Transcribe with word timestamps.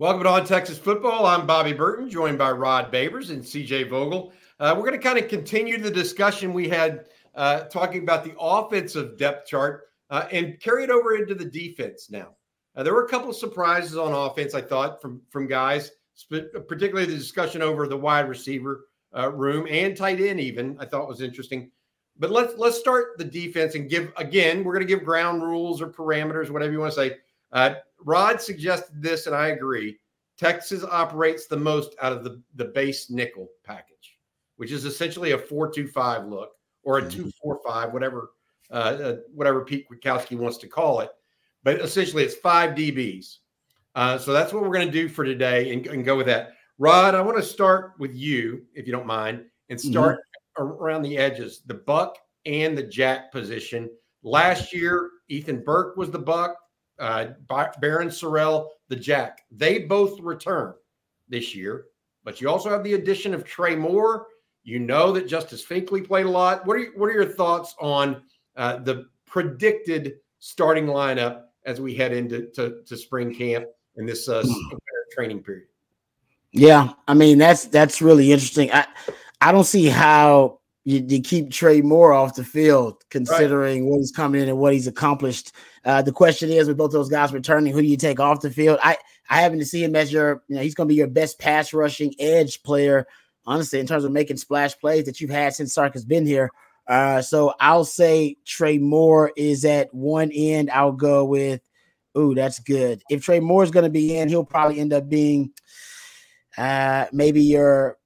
Welcome 0.00 0.22
to 0.22 0.28
On 0.28 0.46
Texas 0.46 0.78
Football. 0.78 1.26
I'm 1.26 1.44
Bobby 1.44 1.72
Burton, 1.72 2.08
joined 2.08 2.38
by 2.38 2.52
Rod 2.52 2.92
Babers 2.92 3.30
and 3.30 3.42
CJ 3.42 3.90
Vogel. 3.90 4.32
Uh, 4.60 4.72
we're 4.76 4.88
going 4.88 4.92
to 4.92 5.04
kind 5.04 5.18
of 5.18 5.26
continue 5.26 5.76
the 5.76 5.90
discussion 5.90 6.52
we 6.52 6.68
had 6.68 7.06
uh, 7.34 7.62
talking 7.62 8.04
about 8.04 8.22
the 8.22 8.32
offensive 8.38 9.18
depth 9.18 9.48
chart 9.48 9.88
uh, 10.10 10.28
and 10.30 10.60
carry 10.60 10.84
it 10.84 10.90
over 10.90 11.16
into 11.16 11.34
the 11.34 11.44
defense 11.44 12.12
now. 12.12 12.28
Uh, 12.76 12.84
there 12.84 12.94
were 12.94 13.06
a 13.06 13.08
couple 13.08 13.28
of 13.28 13.34
surprises 13.34 13.96
on 13.96 14.12
offense, 14.12 14.54
I 14.54 14.60
thought, 14.60 15.02
from 15.02 15.20
from 15.30 15.48
guys, 15.48 15.90
particularly 16.30 17.06
the 17.06 17.18
discussion 17.18 17.60
over 17.60 17.88
the 17.88 17.96
wide 17.96 18.28
receiver 18.28 18.86
uh, 19.16 19.32
room 19.32 19.66
and 19.68 19.96
tight 19.96 20.20
end. 20.20 20.38
Even 20.38 20.76
I 20.78 20.84
thought 20.84 21.08
was 21.08 21.22
interesting. 21.22 21.72
But 22.16 22.30
let's 22.30 22.56
let's 22.56 22.78
start 22.78 23.18
the 23.18 23.24
defense 23.24 23.74
and 23.74 23.90
give 23.90 24.12
again. 24.16 24.62
We're 24.62 24.74
going 24.74 24.86
to 24.86 24.94
give 24.94 25.04
ground 25.04 25.42
rules 25.42 25.82
or 25.82 25.88
parameters, 25.88 26.50
whatever 26.50 26.70
you 26.70 26.78
want 26.78 26.92
to 26.92 27.00
say. 27.00 27.16
Uh, 27.52 27.74
Rod 28.04 28.40
suggested 28.40 29.02
this, 29.02 29.26
and 29.26 29.34
I 29.34 29.48
agree. 29.48 29.98
Texas 30.38 30.84
operates 30.84 31.46
the 31.46 31.56
most 31.56 31.96
out 32.00 32.12
of 32.12 32.22
the, 32.24 32.40
the 32.54 32.66
base 32.66 33.10
nickel 33.10 33.48
package, 33.64 34.18
which 34.56 34.70
is 34.70 34.84
essentially 34.84 35.32
a 35.32 35.38
four-two-five 35.38 36.26
look 36.26 36.52
or 36.84 36.98
a 36.98 37.02
mm-hmm. 37.02 37.10
two-four-five, 37.10 37.92
whatever 37.92 38.30
uh, 38.70 38.74
uh, 38.74 39.16
whatever 39.34 39.64
Pete 39.64 39.86
Kwiatkowski 39.88 40.36
wants 40.36 40.58
to 40.58 40.68
call 40.68 41.00
it. 41.00 41.10
But 41.64 41.80
essentially, 41.80 42.22
it's 42.22 42.34
five 42.34 42.76
DBs. 42.76 43.36
Uh, 43.94 44.18
so 44.18 44.32
that's 44.32 44.52
what 44.52 44.62
we're 44.62 44.74
going 44.74 44.86
to 44.86 44.92
do 44.92 45.08
for 45.08 45.24
today 45.24 45.72
and, 45.72 45.86
and, 45.86 46.04
go 46.04 46.16
with 46.16 46.26
that. 46.26 46.52
Rod, 46.78 47.14
I 47.14 47.22
want 47.22 47.36
to 47.38 47.42
start 47.42 47.94
with 47.98 48.14
you, 48.14 48.66
if 48.74 48.86
you 48.86 48.92
don't 48.92 49.06
mind, 49.06 49.44
and 49.70 49.78
mm-hmm. 49.78 49.90
start 49.90 50.18
mm-hmm. 50.58 50.82
around 50.82 51.02
the 51.02 51.16
edges, 51.16 51.62
the 51.66 51.74
buck 51.74 52.18
and 52.46 52.76
the 52.76 52.82
jack 52.82 53.32
position. 53.32 53.90
Last 54.22 54.72
year, 54.72 55.10
Ethan 55.28 55.64
Burke 55.64 55.96
was 55.96 56.10
the 56.10 56.18
buck 56.18 56.56
uh, 56.98 57.28
Barryn 57.48 58.08
Sorrell, 58.08 58.68
the 58.88 58.96
Jack. 58.96 59.42
They 59.50 59.80
both 59.80 60.20
return 60.20 60.74
this 61.28 61.54
year, 61.54 61.86
but 62.24 62.40
you 62.40 62.48
also 62.48 62.70
have 62.70 62.84
the 62.84 62.94
addition 62.94 63.34
of 63.34 63.44
Trey 63.44 63.76
Moore. 63.76 64.26
You 64.64 64.78
know 64.78 65.12
that 65.12 65.28
Justice 65.28 65.64
Finkley 65.64 66.06
played 66.06 66.26
a 66.26 66.30
lot. 66.30 66.66
What 66.66 66.76
are 66.76 66.80
you, 66.80 66.92
what 66.96 67.06
are 67.06 67.14
your 67.14 67.26
thoughts 67.26 67.74
on 67.80 68.22
uh, 68.56 68.78
the 68.78 69.06
predicted 69.26 70.14
starting 70.40 70.86
lineup 70.86 71.44
as 71.64 71.80
we 71.80 71.94
head 71.94 72.12
into 72.12 72.46
to, 72.54 72.82
to 72.86 72.96
spring 72.96 73.34
camp 73.34 73.66
in 73.96 74.06
this 74.06 74.28
uh, 74.28 74.42
hmm. 74.44 74.76
training 75.12 75.42
period? 75.42 75.68
Yeah, 76.52 76.92
I 77.06 77.14
mean 77.14 77.38
that's 77.38 77.66
that's 77.66 78.00
really 78.00 78.32
interesting. 78.32 78.72
I 78.72 78.86
I 79.40 79.52
don't 79.52 79.64
see 79.64 79.86
how 79.86 80.60
you, 80.84 81.04
you 81.06 81.20
keep 81.20 81.50
Trey 81.50 81.82
Moore 81.82 82.14
off 82.14 82.34
the 82.34 82.44
field, 82.44 83.04
considering 83.10 83.84
right. 83.84 83.90
what 83.90 83.98
he's 83.98 84.12
coming 84.12 84.42
in 84.42 84.48
and 84.48 84.58
what 84.58 84.72
he's 84.72 84.86
accomplished. 84.86 85.52
Uh, 85.88 86.02
the 86.02 86.12
question 86.12 86.50
is, 86.50 86.68
with 86.68 86.76
both 86.76 86.92
those 86.92 87.08
guys 87.08 87.32
returning, 87.32 87.72
who 87.72 87.80
do 87.80 87.88
you 87.88 87.96
take 87.96 88.20
off 88.20 88.42
the 88.42 88.50
field? 88.50 88.78
I 88.82 88.98
I 89.30 89.40
happen 89.40 89.58
to 89.58 89.64
see 89.64 89.82
him 89.82 89.96
as 89.96 90.12
your, 90.12 90.42
you 90.46 90.56
know, 90.56 90.60
he's 90.60 90.74
going 90.74 90.86
to 90.86 90.92
be 90.92 90.98
your 90.98 91.06
best 91.06 91.38
pass 91.38 91.72
rushing 91.72 92.14
edge 92.18 92.62
player, 92.62 93.06
honestly, 93.46 93.80
in 93.80 93.86
terms 93.86 94.04
of 94.04 94.12
making 94.12 94.36
splash 94.36 94.78
plays 94.78 95.06
that 95.06 95.18
you've 95.18 95.30
had 95.30 95.54
since 95.54 95.72
Sark 95.72 95.94
has 95.94 96.04
been 96.04 96.26
here. 96.26 96.50
Uh, 96.86 97.22
so 97.22 97.54
I'll 97.58 97.86
say 97.86 98.36
Trey 98.44 98.76
Moore 98.76 99.32
is 99.34 99.64
at 99.64 99.88
one 99.94 100.30
end. 100.30 100.70
I'll 100.70 100.92
go 100.92 101.24
with, 101.24 101.62
ooh, 102.18 102.34
that's 102.34 102.58
good. 102.58 103.02
If 103.08 103.22
Trey 103.22 103.40
Moore 103.40 103.64
is 103.64 103.70
going 103.70 103.84
to 103.84 103.90
be 103.90 104.18
in, 104.18 104.28
he'll 104.28 104.44
probably 104.44 104.80
end 104.80 104.92
up 104.92 105.08
being 105.08 105.52
uh, 106.58 107.06
maybe 107.12 107.40
your, 107.40 107.96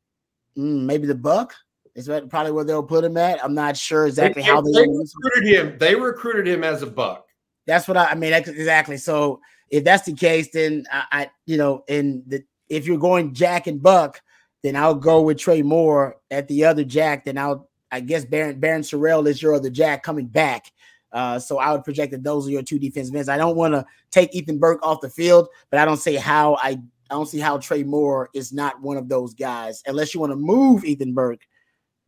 mm, 0.57 0.85
maybe 0.85 1.09
the 1.09 1.17
Buck. 1.17 1.53
Is 1.97 2.07
that 2.07 2.31
probably 2.31 2.53
where 2.53 2.65
they'll 2.65 2.85
put 2.85 3.03
him 3.03 3.17
at? 3.17 3.45
I'm 3.45 3.55
not 3.55 3.77
sure 3.77 4.07
exactly 4.07 4.43
they, 4.43 4.49
how 4.49 4.61
they, 4.61 4.71
they 4.71 4.87
recruited 4.87 5.49
him. 5.49 5.79
They 5.79 5.97
recruited 5.97 6.47
him 6.47 6.63
as 6.63 6.83
a 6.83 6.87
buck. 6.87 7.27
That's 7.67 7.89
what 7.89 7.97
I, 7.97 8.07
I 8.07 8.15
mean. 8.15 8.33
Exactly. 8.33 8.97
So 8.97 9.41
if 9.71 9.85
that's 9.85 10.05
the 10.05 10.15
case, 10.15 10.51
then 10.53 10.85
I, 10.91 11.05
I 11.13 11.31
you 11.47 11.57
know, 11.57 11.85
and 11.89 12.23
the 12.27 12.43
if 12.69 12.87
you're 12.87 12.99
going 12.99 13.35
Jack 13.35 13.67
and 13.67 13.83
Buck, 13.83 14.21
then 14.63 14.77
I'll 14.77 14.95
go 14.95 15.23
with 15.23 15.39
Trey 15.39 15.63
Moore 15.63 16.17
at 16.31 16.49
the 16.49 16.65
other 16.65 16.85
Jack. 16.85 17.25
Then 17.25 17.39
I'll 17.39 17.69
I 17.91 18.01
guess 18.01 18.25
Baron 18.25 18.61
Barryn 18.61 18.81
Sorrell 18.81 19.27
is 19.27 19.43
your 19.43 19.55
other 19.55 19.71
Jack 19.71 20.03
coming 20.03 20.27
back. 20.27 20.73
Uh, 21.13 21.39
so 21.39 21.59
I 21.59 21.73
would 21.73 21.85
project 21.85 22.13
that 22.13 22.23
those 22.23 22.49
are 22.49 22.51
your 22.51 22.63
two 22.63 22.79
defensive 22.79 23.15
ends. 23.15 23.29
I 23.29 23.37
don't 23.37 23.57
want 23.57 23.75
to 23.75 23.85
take 24.11 24.35
Ethan 24.35 24.59
Burke 24.59 24.83
off 24.83 25.03
the 25.03 25.11
field, 25.11 25.49
but 25.71 25.79
I 25.79 25.85
don't 25.85 25.99
see 25.99 26.17
how 26.17 26.57
I 26.57 26.81
I 27.11 27.15
don't 27.15 27.29
see 27.29 27.41
how 27.41 27.59
Trey 27.59 27.83
Moore 27.83 28.31
is 28.35 28.53
not 28.53 28.81
one 28.81 28.97
of 28.97 29.09
those 29.09 29.35
guys 29.35 29.83
unless 29.87 30.15
you 30.15 30.21
want 30.21 30.33
to 30.33 30.37
move 30.37 30.85
Ethan 30.85 31.13
Burke 31.13 31.43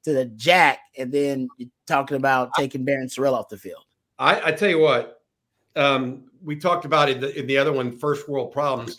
to 0.05 0.13
the 0.13 0.27
jack, 0.27 0.79
and 0.99 1.13
then 1.13 1.49
you're 1.59 1.69
talking 1.87 2.17
about 2.17 2.55
taking 2.55 2.87
Barryn 2.87 3.15
Sorrell 3.15 3.33
off 3.33 3.49
the 3.49 3.59
field. 3.59 3.85
I, 4.19 4.49
I 4.49 4.53
tell 4.53 4.69
you 4.69 4.79
what, 4.79 5.21
um, 5.77 6.25
we 6.43 6.57
talked 6.57 6.85
about 6.85 7.09
in 7.09 7.21
the, 7.21 7.39
in 7.39 7.47
the 7.47 7.57
other 7.57 7.73
one, 7.73 7.97
first 7.97 8.29
world 8.29 8.53
problems. 8.53 8.97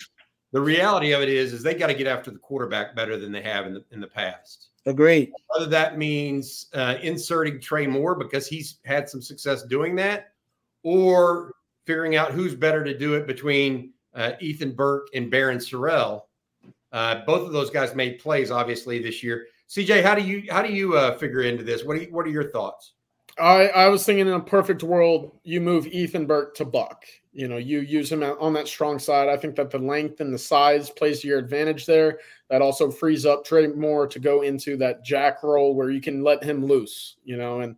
The 0.52 0.62
reality 0.62 1.12
of 1.12 1.22
it 1.22 1.30
is, 1.30 1.54
is 1.54 1.64
they 1.64 1.74
got 1.74 1.88
to 1.88 1.94
get 1.94 2.08
after 2.08 2.32
the 2.32 2.40
quarterback 2.40 2.96
better 2.96 3.18
than 3.18 3.32
they 3.32 3.42
have 3.42 3.66
in 3.66 3.74
the 3.74 3.84
in 3.92 4.00
the 4.00 4.08
past. 4.08 4.70
Agreed. 4.86 5.32
Whether 5.48 5.70
that 5.72 5.98
means 5.98 6.68
uh, 6.74 6.96
inserting 7.02 7.60
Trey 7.60 7.88
Moore 7.88 8.16
because 8.16 8.48
he's 8.48 8.78
had 8.86 9.10
some 9.10 9.22
success 9.22 9.64
doing 9.64 9.96
that, 9.98 10.34
or 10.84 11.54
figuring 11.86 12.16
out 12.16 12.32
who's 12.32 12.56
better 12.56 12.84
to 12.84 12.98
do 12.98 13.16
it 13.16 13.28
between 13.28 13.92
uh, 14.14 14.34
Ethan 14.40 14.72
Burke 14.72 15.08
and 15.14 15.32
Barryn 15.32 15.58
Sorrell. 15.58 16.24
Uh, 16.92 17.26
both 17.26 17.46
of 17.46 17.52
those 17.52 17.70
guys 17.70 17.94
made 17.94 18.20
plays, 18.20 18.52
obviously, 18.52 19.02
this 19.02 19.22
year. 19.22 19.48
CJ, 19.70 20.04
how 20.04 20.16
do 20.16 20.22
you 20.22 20.44
how 20.50 20.62
do 20.62 20.72
you 20.72 20.96
uh, 20.96 21.18
figure 21.18 21.42
into 21.42 21.64
this? 21.64 21.84
What 21.84 22.00
you, 22.00 22.08
what 22.12 22.26
are 22.26 22.30
your 22.30 22.52
thoughts? 22.52 22.94
I 23.38 23.68
I 23.68 23.88
was 23.90 24.06
thinking 24.06 24.28
in 24.28 24.34
a 24.34 24.40
perfect 24.40 24.84
world, 24.84 25.32
you 25.44 25.60
move 25.62 25.88
Ethan 25.88 26.26
Burke 26.26 26.56
to 26.56 26.66
Buck. 26.66 27.06
You 27.34 27.50
know, 27.50 27.58
you 27.58 27.82
use 27.82 28.10
him 28.10 28.24
on 28.24 28.54
that 28.54 28.68
strong 28.68 28.98
side. 28.98 29.28
I 29.28 29.36
think 29.36 29.56
that 29.58 29.70
the 29.70 29.78
length 29.78 30.22
and 30.22 30.34
the 30.34 30.38
size 30.38 30.90
plays 30.90 31.20
to 31.20 31.28
your 31.28 31.40
advantage 31.40 31.86
there. 31.86 32.20
That 32.50 32.62
also 32.62 32.90
frees 32.90 33.26
up 33.26 33.44
Trey 33.44 33.68
Moore 33.68 34.08
to 34.08 34.20
go 34.20 34.42
into 34.42 34.78
that 34.78 35.04
jack 35.04 35.44
role 35.44 35.76
where 35.76 35.90
you 35.92 36.00
can 36.00 36.24
let 36.24 36.44
him 36.44 36.66
loose. 36.66 37.18
You 37.26 37.38
know, 37.38 37.60
and 37.60 37.76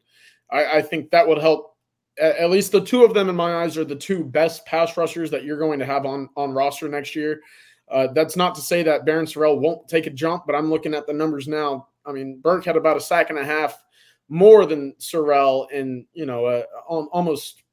I, 0.52 0.78
I 0.78 0.82
think 0.82 1.10
that 1.12 1.28
would 1.28 1.40
help. 1.40 1.76
At 2.20 2.50
least 2.50 2.72
the 2.72 2.82
two 2.82 3.04
of 3.04 3.14
them, 3.14 3.30
in 3.30 3.36
my 3.36 3.64
eyes, 3.64 3.78
are 3.78 3.86
the 3.86 3.96
two 3.96 4.24
best 4.24 4.66
pass 4.66 4.98
rushers 4.98 5.30
that 5.30 5.44
you're 5.44 5.60
going 5.60 5.80
to 5.80 5.86
have 5.86 6.06
on 6.06 6.30
on 6.36 6.52
roster 6.52 6.88
next 6.88 7.16
year. 7.16 7.42
Uh, 7.90 8.08
that's 8.14 8.36
not 8.36 8.54
to 8.56 8.62
say 8.62 8.84
that 8.84 9.06
Barryn 9.06 9.24
Sorrell 9.24 9.60
won't 9.60 9.88
take 9.88 10.08
a 10.08 10.12
jump, 10.12 10.46
but 10.46 10.56
I'm 10.56 10.70
looking 10.70 10.94
at 10.94 11.08
the 11.08 11.14
numbers 11.14 11.48
now. 11.48 11.88
I 12.06 12.12
mean, 12.12 12.40
Burke 12.42 12.66
had 12.66 12.76
about 12.76 12.98
a 12.98 13.02
sack 13.02 13.30
and 13.30 13.40
a 13.40 13.46
half 13.46 13.84
more 14.30 14.66
than 14.66 14.94
Sorrell 15.00 15.70
in, 15.72 16.06
you 16.14 16.26
know, 16.26 16.46
uh, 16.46 16.64
almost 16.88 17.64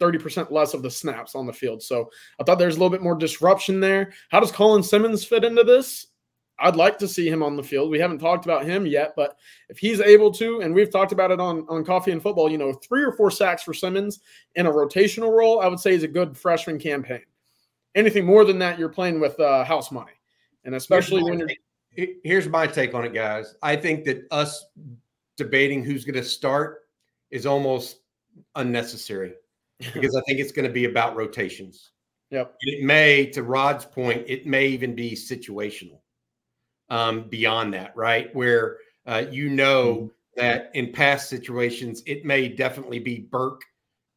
30% 0.00 0.50
less 0.50 0.74
of 0.74 0.82
the 0.82 0.90
snaps 0.90 1.34
on 1.34 1.46
the 1.46 1.52
field. 1.52 1.82
So 1.82 2.10
I 2.40 2.44
thought 2.44 2.58
there's 2.58 2.76
a 2.76 2.78
little 2.78 2.90
bit 2.90 3.02
more 3.02 3.14
disruption 3.14 3.80
there. 3.80 4.12
How 4.30 4.40
does 4.40 4.52
Colin 4.52 4.82
Simmons 4.82 5.24
fit 5.24 5.44
into 5.44 5.64
this? 5.64 6.08
I'd 6.60 6.76
like 6.76 6.98
to 6.98 7.08
see 7.08 7.28
him 7.28 7.42
on 7.42 7.56
the 7.56 7.62
field. 7.64 7.90
We 7.90 7.98
haven't 7.98 8.20
talked 8.20 8.44
about 8.44 8.64
him 8.64 8.86
yet, 8.86 9.14
but 9.16 9.36
if 9.68 9.78
he's 9.78 10.00
able 10.00 10.30
to, 10.34 10.60
and 10.60 10.72
we've 10.72 10.90
talked 10.90 11.10
about 11.10 11.32
it 11.32 11.40
on, 11.40 11.66
on 11.68 11.84
Coffee 11.84 12.12
and 12.12 12.22
Football, 12.22 12.48
you 12.48 12.58
know, 12.58 12.72
three 12.72 13.02
or 13.02 13.12
four 13.12 13.30
sacks 13.30 13.64
for 13.64 13.74
Simmons 13.74 14.20
in 14.54 14.66
a 14.66 14.72
rotational 14.72 15.36
role, 15.36 15.60
I 15.60 15.66
would 15.66 15.80
say 15.80 15.94
is 15.94 16.04
a 16.04 16.08
good 16.08 16.36
freshman 16.36 16.78
campaign 16.78 17.22
anything 17.94 18.24
more 18.24 18.44
than 18.44 18.58
that, 18.58 18.78
you're 18.78 18.88
playing 18.88 19.20
with 19.20 19.38
uh, 19.40 19.64
house 19.64 19.90
money, 19.90 20.12
and 20.64 20.74
especially 20.74 21.22
when 21.22 21.38
you're. 21.38 21.48
Here's 22.24 22.48
my 22.48 22.66
take 22.66 22.92
on 22.92 23.04
it, 23.04 23.14
guys. 23.14 23.54
I 23.62 23.76
think 23.76 24.04
that 24.06 24.26
us 24.32 24.66
debating 25.36 25.84
who's 25.84 26.04
going 26.04 26.14
to 26.14 26.24
start 26.24 26.82
is 27.30 27.46
almost 27.46 27.98
unnecessary 28.54 29.34
because 29.94 30.16
I 30.16 30.20
think 30.22 30.40
it's 30.40 30.52
going 30.52 30.66
to 30.66 30.72
be 30.72 30.84
about 30.84 31.16
rotations. 31.16 31.90
Yep. 32.30 32.56
It 32.60 32.84
may, 32.84 33.26
to 33.26 33.42
Rod's 33.42 33.84
point, 33.84 34.24
it 34.26 34.46
may 34.46 34.66
even 34.66 34.94
be 34.94 35.12
situational. 35.12 36.00
Um, 36.90 37.28
beyond 37.30 37.72
that, 37.72 37.96
right? 37.96 38.34
Where 38.36 38.76
uh, 39.06 39.24
you 39.30 39.48
know 39.48 39.94
mm-hmm. 39.94 40.06
that 40.36 40.70
in 40.74 40.92
past 40.92 41.30
situations, 41.30 42.02
it 42.04 42.26
may 42.26 42.46
definitely 42.46 42.98
be 42.98 43.20
Burke 43.20 43.62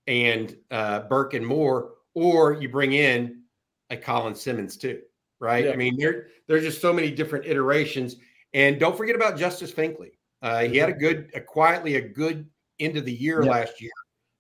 and 0.06 0.56
uh, 0.70 1.02
Burke 1.02 1.34
and 1.34 1.48
Moore, 1.48 1.92
or 2.14 2.54
you 2.54 2.68
bring 2.68 2.92
in 2.92 3.44
a 3.90 3.96
Colin 3.96 4.36
Simmons 4.36 4.76
too, 4.76 5.00
right? 5.40 5.64
Yeah. 5.64 5.72
I 5.72 5.76
mean, 5.78 5.96
there 5.98 6.28
there's 6.48 6.64
just 6.64 6.82
so 6.82 6.92
many 6.92 7.10
different 7.10 7.46
iterations. 7.46 8.18
And 8.54 8.80
don't 8.80 8.98
forget 8.98 9.16
about 9.16 9.38
Justice 9.38 9.72
Finkley. 9.72 10.12
Uh, 10.48 10.64
he 10.64 10.78
had 10.78 10.88
a 10.88 10.94
good, 10.94 11.30
a 11.34 11.42
quietly 11.42 11.96
a 11.96 12.02
good 12.02 12.48
end 12.80 12.96
of 12.96 13.04
the 13.04 13.12
year 13.12 13.44
yeah. 13.44 13.52
last 13.52 13.82
year. 13.82 13.92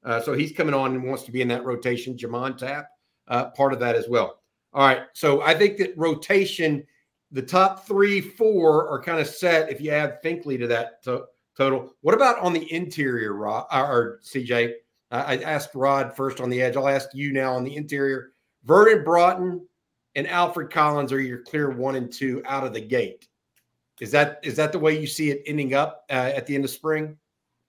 Uh, 0.05 0.21
so 0.21 0.31
he's 0.31 0.53
coming 0.53 0.73
on 0.73 0.95
and 0.95 1.03
wants 1.03 1.23
to 1.23 1.33
be 1.33 1.41
in 1.41 1.49
that 1.49 1.65
rotation. 1.65 2.15
Jamon 2.15 2.57
Tap, 2.57 2.87
uh, 3.27 3.49
part 3.49 3.73
of 3.73 3.79
that 3.79 3.95
as 3.95 4.07
well. 4.07 4.39
All 4.73 4.87
right. 4.87 5.01
So 5.11 5.41
I 5.41 5.53
think 5.53 5.77
that 5.79 5.97
rotation, 5.97 6.85
the 7.31 7.41
top 7.41 7.85
three, 7.85 8.21
four 8.21 8.87
are 8.87 9.01
kind 9.01 9.19
of 9.19 9.27
set 9.27 9.69
if 9.69 9.81
you 9.81 9.91
add 9.91 10.23
Finkley 10.23 10.57
to 10.57 10.67
that 10.67 11.03
to- 11.03 11.25
total. 11.57 11.93
What 12.01 12.15
about 12.15 12.39
on 12.39 12.53
the 12.53 12.71
interior, 12.71 13.33
Rod 13.33 13.65
or 13.69 14.21
CJ? 14.23 14.75
I 15.11 15.37
asked 15.37 15.75
Rod 15.75 16.15
first 16.15 16.39
on 16.39 16.49
the 16.49 16.61
edge. 16.61 16.77
I'll 16.77 16.87
ask 16.87 17.09
you 17.13 17.33
now 17.33 17.53
on 17.53 17.65
the 17.65 17.75
interior. 17.75 18.31
Vernon 18.63 19.03
Broughton 19.03 19.65
and 20.15 20.27
Alfred 20.27 20.71
Collins 20.71 21.11
are 21.11 21.19
your 21.19 21.39
clear 21.43 21.69
one 21.69 21.95
and 21.95 22.11
two 22.11 22.41
out 22.45 22.65
of 22.65 22.73
the 22.73 22.81
gate. 22.81 23.26
Is 23.99 24.11
that 24.11 24.39
is 24.43 24.55
that 24.57 24.71
the 24.71 24.79
way 24.79 24.99
you 24.99 25.07
see 25.07 25.31
it 25.31 25.43
ending 25.45 25.73
up 25.73 26.05
uh, 26.09 26.31
at 26.35 26.45
the 26.45 26.55
end 26.55 26.65
of 26.65 26.71
spring? 26.71 27.17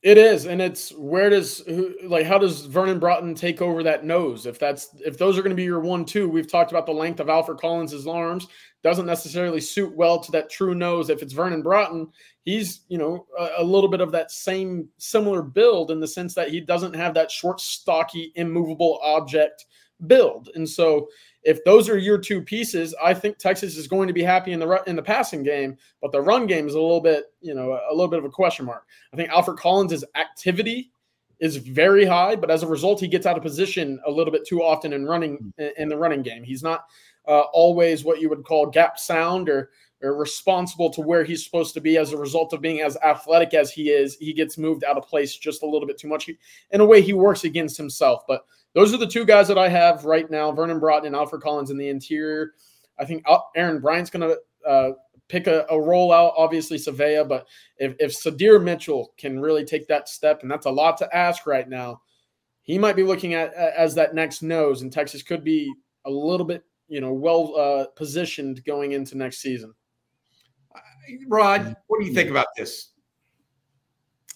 It 0.01 0.17
is, 0.17 0.47
and 0.47 0.63
it's 0.63 0.91
where 0.91 1.29
does 1.29 1.67
like 2.05 2.25
how 2.25 2.39
does 2.39 2.67
Vernon 2.67 3.01
Broughton 3.01 3.35
take 3.35 3.61
over 3.61 3.83
that 3.83 4.05
nose? 4.05 4.47
If 4.47 4.57
that's 4.57 4.91
if 5.05 5.19
those 5.19 5.37
are 5.37 5.43
going 5.43 5.51
to 5.51 5.57
be 5.57 5.65
your 5.65 5.81
one 5.81 6.05
two, 6.05 6.29
we've 6.29 6.51
talked 6.51 6.71
about 6.71 6.87
the 6.87 6.93
length 6.93 7.19
of 7.19 7.29
Alfred 7.29 7.59
Collins' 7.59 8.07
arms 8.07 8.47
doesn't 8.85 9.07
necessarily 9.07 9.61
suit 9.61 9.93
well 9.97 10.21
to 10.21 10.31
that 10.31 10.51
true 10.51 10.73
nose. 10.73 11.11
If 11.11 11.21
it's 11.21 11.33
Vernon 11.33 11.63
Broughton, 11.63 12.09
he's 12.45 12.83
you 12.89 12.97
know 12.97 13.27
a, 13.37 13.49
a 13.59 13.65
little 13.65 13.91
bit 13.91 14.01
of 14.01 14.13
that 14.13 14.31
same 14.31 14.89
similar 14.99 15.43
build 15.43 15.91
in 15.91 15.99
the 15.99 16.07
sense 16.07 16.33
that 16.35 16.51
he 16.51 16.61
doesn't 16.61 16.95
have 16.95 17.13
that 17.15 17.31
short, 17.31 17.61
stocky, 17.61 18.31
immovable 18.37 19.01
object 19.03 19.67
build, 20.07 20.49
and 20.55 20.69
so 20.69 21.09
if 21.43 21.63
those 21.65 21.89
are 21.89 21.99
your 21.99 22.19
two 22.19 22.43
pieces, 22.43 22.95
I 23.03 23.15
think 23.15 23.39
Texas 23.39 23.77
is 23.77 23.87
going 23.87 24.09
to 24.09 24.15
be 24.15 24.23
happy 24.23 24.53
in 24.53 24.61
the 24.61 24.83
in 24.87 24.97
the 24.97 25.03
passing 25.03 25.43
game, 25.43 25.77
but 26.01 26.13
the 26.13 26.21
run 26.21 26.47
game 26.47 26.67
is 26.67 26.75
a 26.75 26.81
little 26.81 27.01
bit, 27.01 27.27
you 27.41 27.55
know, 27.55 27.81
a 27.91 27.93
little 27.93 28.09
bit 28.09 28.19
of 28.19 28.25
a 28.25 28.31
question 28.31 28.67
mark. 28.67 28.85
I 29.13 29.17
think 29.17 29.31
Alfred 29.31 29.59
Collins' 29.59 30.05
activity 30.15 30.91
is 31.41 31.57
very 31.57 32.05
high, 32.05 32.35
but 32.35 32.51
as 32.51 32.63
a 32.63 32.67
result, 32.67 33.01
he 33.01 33.07
gets 33.07 33.25
out 33.25 33.37
of 33.37 33.43
position 33.43 34.01
a 34.07 34.11
little 34.11 34.33
bit 34.33 34.47
too 34.47 34.63
often 34.63 34.93
in 34.93 35.07
running 35.07 35.53
in 35.77 35.89
the 35.89 35.97
running 35.97 36.23
game. 36.23 36.43
He's 36.43 36.63
not 36.63 36.87
uh, 37.27 37.43
always 37.53 38.05
what 38.05 38.21
you 38.21 38.29
would 38.29 38.45
call 38.45 38.67
gap 38.67 38.99
sound 38.99 39.49
or 39.49 39.71
or 40.01 40.15
responsible 40.15 40.91
to 40.91 41.01
where 41.01 41.25
he's 41.25 41.45
supposed 41.45 41.75
to 41.75 41.81
be 41.81 41.97
as 41.97 42.13
a 42.13 42.17
result 42.17 42.53
of 42.53 42.61
being 42.61 42.83
as 42.83 42.97
athletic 42.99 43.53
as 43.53 43.73
he 43.73 43.91
is. 43.91 44.17
He 44.17 44.33
gets 44.33 44.57
moved 44.57 44.85
out 44.85 44.97
of 44.97 45.09
place 45.09 45.35
just 45.35 45.63
a 45.63 45.67
little 45.67 45.89
bit 45.89 45.99
too 45.99 46.09
much. 46.09 46.31
In 46.71 46.81
a 46.81 46.87
way, 46.87 47.03
he 47.03 47.13
works 47.13 47.45
against 47.45 47.77
himself, 47.77 48.23
but 48.29 48.45
those 48.75 48.93
are 48.95 48.99
the 48.99 49.07
two 49.07 49.25
guys 49.25 49.49
that 49.49 49.59
I 49.59 49.69
have 49.69 50.05
right 50.05 50.31
now: 50.31 50.53
Vernon 50.53 50.79
Broughton 50.79 51.07
and 51.07 51.17
Alfred 51.17 51.43
Collins 51.43 51.71
in 51.71 51.79
the 51.79 51.89
interior. 51.89 52.53
I 52.99 53.05
think 53.05 53.23
uh, 53.27 53.39
Aaron 53.57 53.81
Bryant's 53.81 54.11
going 54.11 54.29
to 54.29 54.69
uh, 54.69 54.93
pick 55.29 55.47
a, 55.47 55.67
a 55.71 55.81
role 55.81 56.13
out. 56.13 56.35
Obviously, 56.37 56.79
Savea, 56.79 57.29
but 57.29 57.47
if 57.79 57.95
if 57.99 58.13
Sydir 58.13 58.63
Mitchell 58.63 59.13
can 59.17 59.41
really 59.41 59.65
take 59.65 59.87
that 59.89 60.09
step, 60.09 60.43
and 60.43 60.51
that's 60.51 60.67
a 60.67 60.71
lot 60.71 60.97
to 60.99 61.17
ask 61.17 61.47
right 61.47 61.69
now, 61.69 62.01
he 62.63 62.79
might 62.79 62.97
be 62.97 63.03
looking 63.03 63.35
at 63.35 63.53
as 63.55 63.95
that 63.95 64.15
next 64.15 64.43
nose, 64.43 64.83
and 64.83 64.93
Texas 64.93 65.23
could 65.23 65.45
be 65.45 65.73
a 66.05 66.11
little 66.11 66.47
bit, 66.47 66.65
you 66.89 67.01
know, 67.01 67.13
well 67.13 67.55
uh, 67.57 67.87
positioned 67.97 68.65
going 68.65 68.93
into 68.93 69.17
next 69.17 69.39
season. 69.39 69.75
Rod, 71.29 71.77
what 71.87 72.01
do 72.01 72.07
you 72.07 72.13
think 72.13 72.31
about 72.31 72.49
this? 72.57 72.91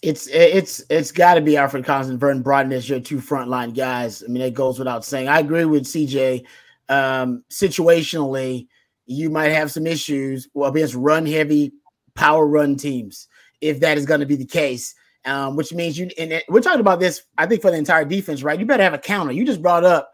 It's 0.03 0.27
it's 0.27 0.83
it's 0.89 1.13
got 1.13 1.35
to 1.35 1.41
be 1.41 1.55
Alfred 1.55 1.85
Collins 1.85 2.09
and 2.09 2.19
Vernon 2.19 2.43
Broughton 2.43 2.73
as 2.73 2.89
your 2.89 2.99
two 2.99 3.17
frontline 3.17 3.73
guys. 3.73 4.21
I 4.21 4.27
mean, 4.27 4.43
it 4.43 4.53
goes 4.53 4.77
without 4.77 5.05
saying. 5.05 5.29
I 5.29 5.39
agree 5.39 5.63
with 5.63 5.85
CJ. 5.85 6.43
Um, 6.89 7.45
situationally, 7.49 8.67
you 9.05 9.29
might 9.29 9.53
have 9.53 9.71
some 9.71 9.87
issues 9.87 10.49
against 10.61 10.95
run 10.95 11.25
heavy, 11.25 11.71
power 12.15 12.45
run 12.45 12.75
teams 12.75 13.29
if 13.61 13.79
that 13.79 13.97
is 13.97 14.05
going 14.05 14.19
to 14.19 14.25
be 14.25 14.35
the 14.35 14.45
case. 14.45 14.93
Um, 15.25 15.55
which 15.55 15.71
means 15.71 15.97
you 15.97 16.09
and 16.17 16.33
it, 16.33 16.43
we're 16.49 16.59
talking 16.59 16.81
about 16.81 16.99
this. 16.99 17.23
I 17.37 17.45
think 17.45 17.61
for 17.61 17.71
the 17.71 17.77
entire 17.77 18.03
defense, 18.03 18.43
right? 18.43 18.59
You 18.59 18.65
better 18.65 18.83
have 18.83 18.93
a 18.93 18.97
counter. 18.97 19.31
You 19.31 19.45
just 19.45 19.61
brought 19.61 19.85
up 19.85 20.11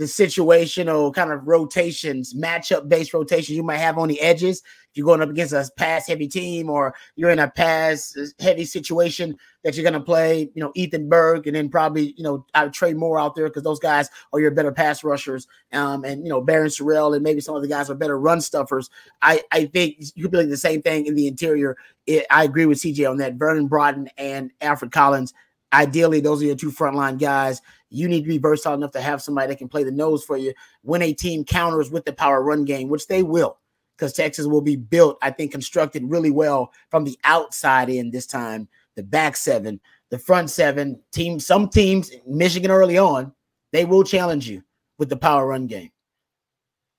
the 0.00 0.06
situational 0.06 1.12
kind 1.12 1.30
of 1.30 1.46
rotations, 1.46 2.32
matchup 2.32 2.88
based 2.88 3.12
rotations 3.12 3.50
you 3.50 3.62
might 3.62 3.76
have 3.76 3.98
on 3.98 4.08
the 4.08 4.18
edges 4.22 4.60
if 4.60 4.96
you're 4.96 5.04
going 5.04 5.20
up 5.20 5.28
against 5.28 5.52
a 5.52 5.68
pass 5.76 6.06
heavy 6.06 6.26
team 6.26 6.70
or 6.70 6.94
you're 7.16 7.28
in 7.28 7.38
a 7.38 7.50
pass 7.50 8.16
heavy 8.38 8.64
situation 8.64 9.36
that 9.62 9.76
you're 9.76 9.82
going 9.82 9.92
to 9.92 10.00
play, 10.00 10.50
you 10.54 10.62
know, 10.62 10.72
Ethan 10.74 11.10
Burke 11.10 11.46
and 11.46 11.54
then 11.54 11.68
probably, 11.68 12.14
you 12.16 12.24
know, 12.24 12.46
I 12.54 12.64
would 12.64 12.72
Trey 12.72 12.94
Moore 12.94 13.20
out 13.20 13.34
there 13.34 13.48
because 13.48 13.62
those 13.62 13.78
guys 13.78 14.08
are 14.32 14.40
your 14.40 14.52
better 14.52 14.72
pass 14.72 15.04
rushers. 15.04 15.46
Um, 15.70 16.02
and, 16.04 16.24
you 16.24 16.30
know, 16.30 16.42
Barryn 16.42 16.68
Sorrell 16.68 17.14
and 17.14 17.22
maybe 17.22 17.42
some 17.42 17.54
of 17.54 17.60
the 17.60 17.68
guys 17.68 17.90
are 17.90 17.94
better 17.94 18.18
run 18.18 18.40
stuffers. 18.40 18.88
I, 19.20 19.42
I 19.52 19.66
think 19.66 19.98
you 20.14 20.22
could 20.22 20.32
be 20.32 20.38
like 20.38 20.48
the 20.48 20.56
same 20.56 20.80
thing 20.80 21.04
in 21.04 21.14
the 21.14 21.26
interior. 21.26 21.76
It, 22.06 22.24
I 22.30 22.44
agree 22.44 22.64
with 22.64 22.78
CJ 22.78 23.08
on 23.08 23.18
that. 23.18 23.34
Vernon 23.34 23.66
Broughton 23.66 24.08
and 24.16 24.50
Alfred 24.62 24.92
Collins. 24.92 25.34
Ideally, 25.74 26.20
those 26.20 26.42
are 26.42 26.46
your 26.46 26.56
two 26.56 26.72
frontline 26.72 27.18
guys. 27.18 27.60
You 27.90 28.08
need 28.08 28.22
to 28.22 28.28
be 28.28 28.38
versatile 28.38 28.74
enough 28.74 28.92
to 28.92 29.00
have 29.00 29.20
somebody 29.20 29.48
that 29.48 29.58
can 29.58 29.68
play 29.68 29.84
the 29.84 29.90
nose 29.90 30.24
for 30.24 30.36
you 30.36 30.54
when 30.82 31.02
a 31.02 31.12
team 31.12 31.44
counters 31.44 31.90
with 31.90 32.04
the 32.04 32.12
power 32.12 32.42
run 32.42 32.64
game, 32.64 32.88
which 32.88 33.06
they 33.06 33.22
will 33.22 33.58
because 34.00 34.12
Texas 34.14 34.46
will 34.46 34.62
be 34.62 34.76
built, 34.76 35.18
I 35.20 35.30
think, 35.30 35.52
constructed 35.52 36.02
really 36.04 36.30
well 36.30 36.72
from 36.88 37.04
the 37.04 37.18
outside 37.24 37.90
in 37.90 38.10
this 38.10 38.26
time. 38.26 38.66
The 38.96 39.02
back 39.02 39.36
seven, 39.36 39.78
the 40.08 40.18
front 40.18 40.48
seven 40.48 40.98
team, 41.12 41.38
some 41.38 41.68
teams, 41.68 42.10
Michigan 42.26 42.70
early 42.70 42.96
on, 42.96 43.32
they 43.72 43.84
will 43.84 44.02
challenge 44.02 44.48
you 44.48 44.62
with 44.98 45.10
the 45.10 45.16
power 45.16 45.46
run 45.46 45.66
game. 45.66 45.90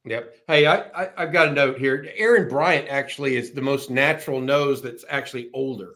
Yep. 0.06 0.36
Hey, 0.48 0.68
I, 0.68 0.84
I 0.96 1.10
have 1.18 1.34
got 1.34 1.50
a 1.50 1.54
note 1.54 1.78
here. 1.80 2.08
Aaron 2.16 2.48
Bryant 2.48 2.88
actually 2.88 3.36
is 3.36 3.52
the 3.52 3.62
most 3.62 3.90
natural 3.90 4.40
nose 4.40 4.82
that's 4.82 5.06
actually 5.10 5.50
older 5.54 5.96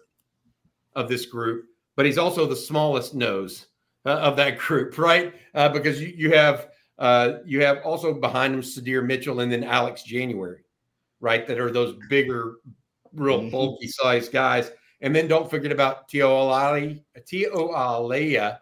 of 0.96 1.08
this 1.08 1.26
group, 1.26 1.66
but 1.96 2.06
he's 2.06 2.18
also 2.18 2.48
the 2.48 2.56
smallest 2.56 3.14
nose 3.14 3.68
of 4.12 4.36
that 4.38 4.58
group, 4.58 4.98
right? 4.98 5.34
Uh, 5.54 5.70
because 5.70 6.02
you, 6.02 6.14
you 6.16 6.32
have 6.34 6.70
uh, 7.00 7.40
you 7.46 7.62
have 7.64 7.80
also 7.84 8.14
behind 8.14 8.54
him 8.54 8.62
Sydir 8.62 9.06
Mitchell 9.06 9.42
and 9.42 9.52
then 9.52 9.64
Alex 9.64 10.04
January 10.04 10.66
right? 11.26 11.48
That 11.48 11.60
are 11.60 11.72
those 11.72 11.96
bigger, 12.08 12.58
real 13.14 13.40
mm-hmm. 13.40 13.50
bulky 13.50 13.88
size 13.88 14.30
guys. 14.30 14.72
And 15.02 15.16
then 15.16 15.28
don't 15.28 15.50
forget 15.50 15.72
about 15.72 16.08
Teoali, 16.08 17.04
Teoalea 17.20 18.60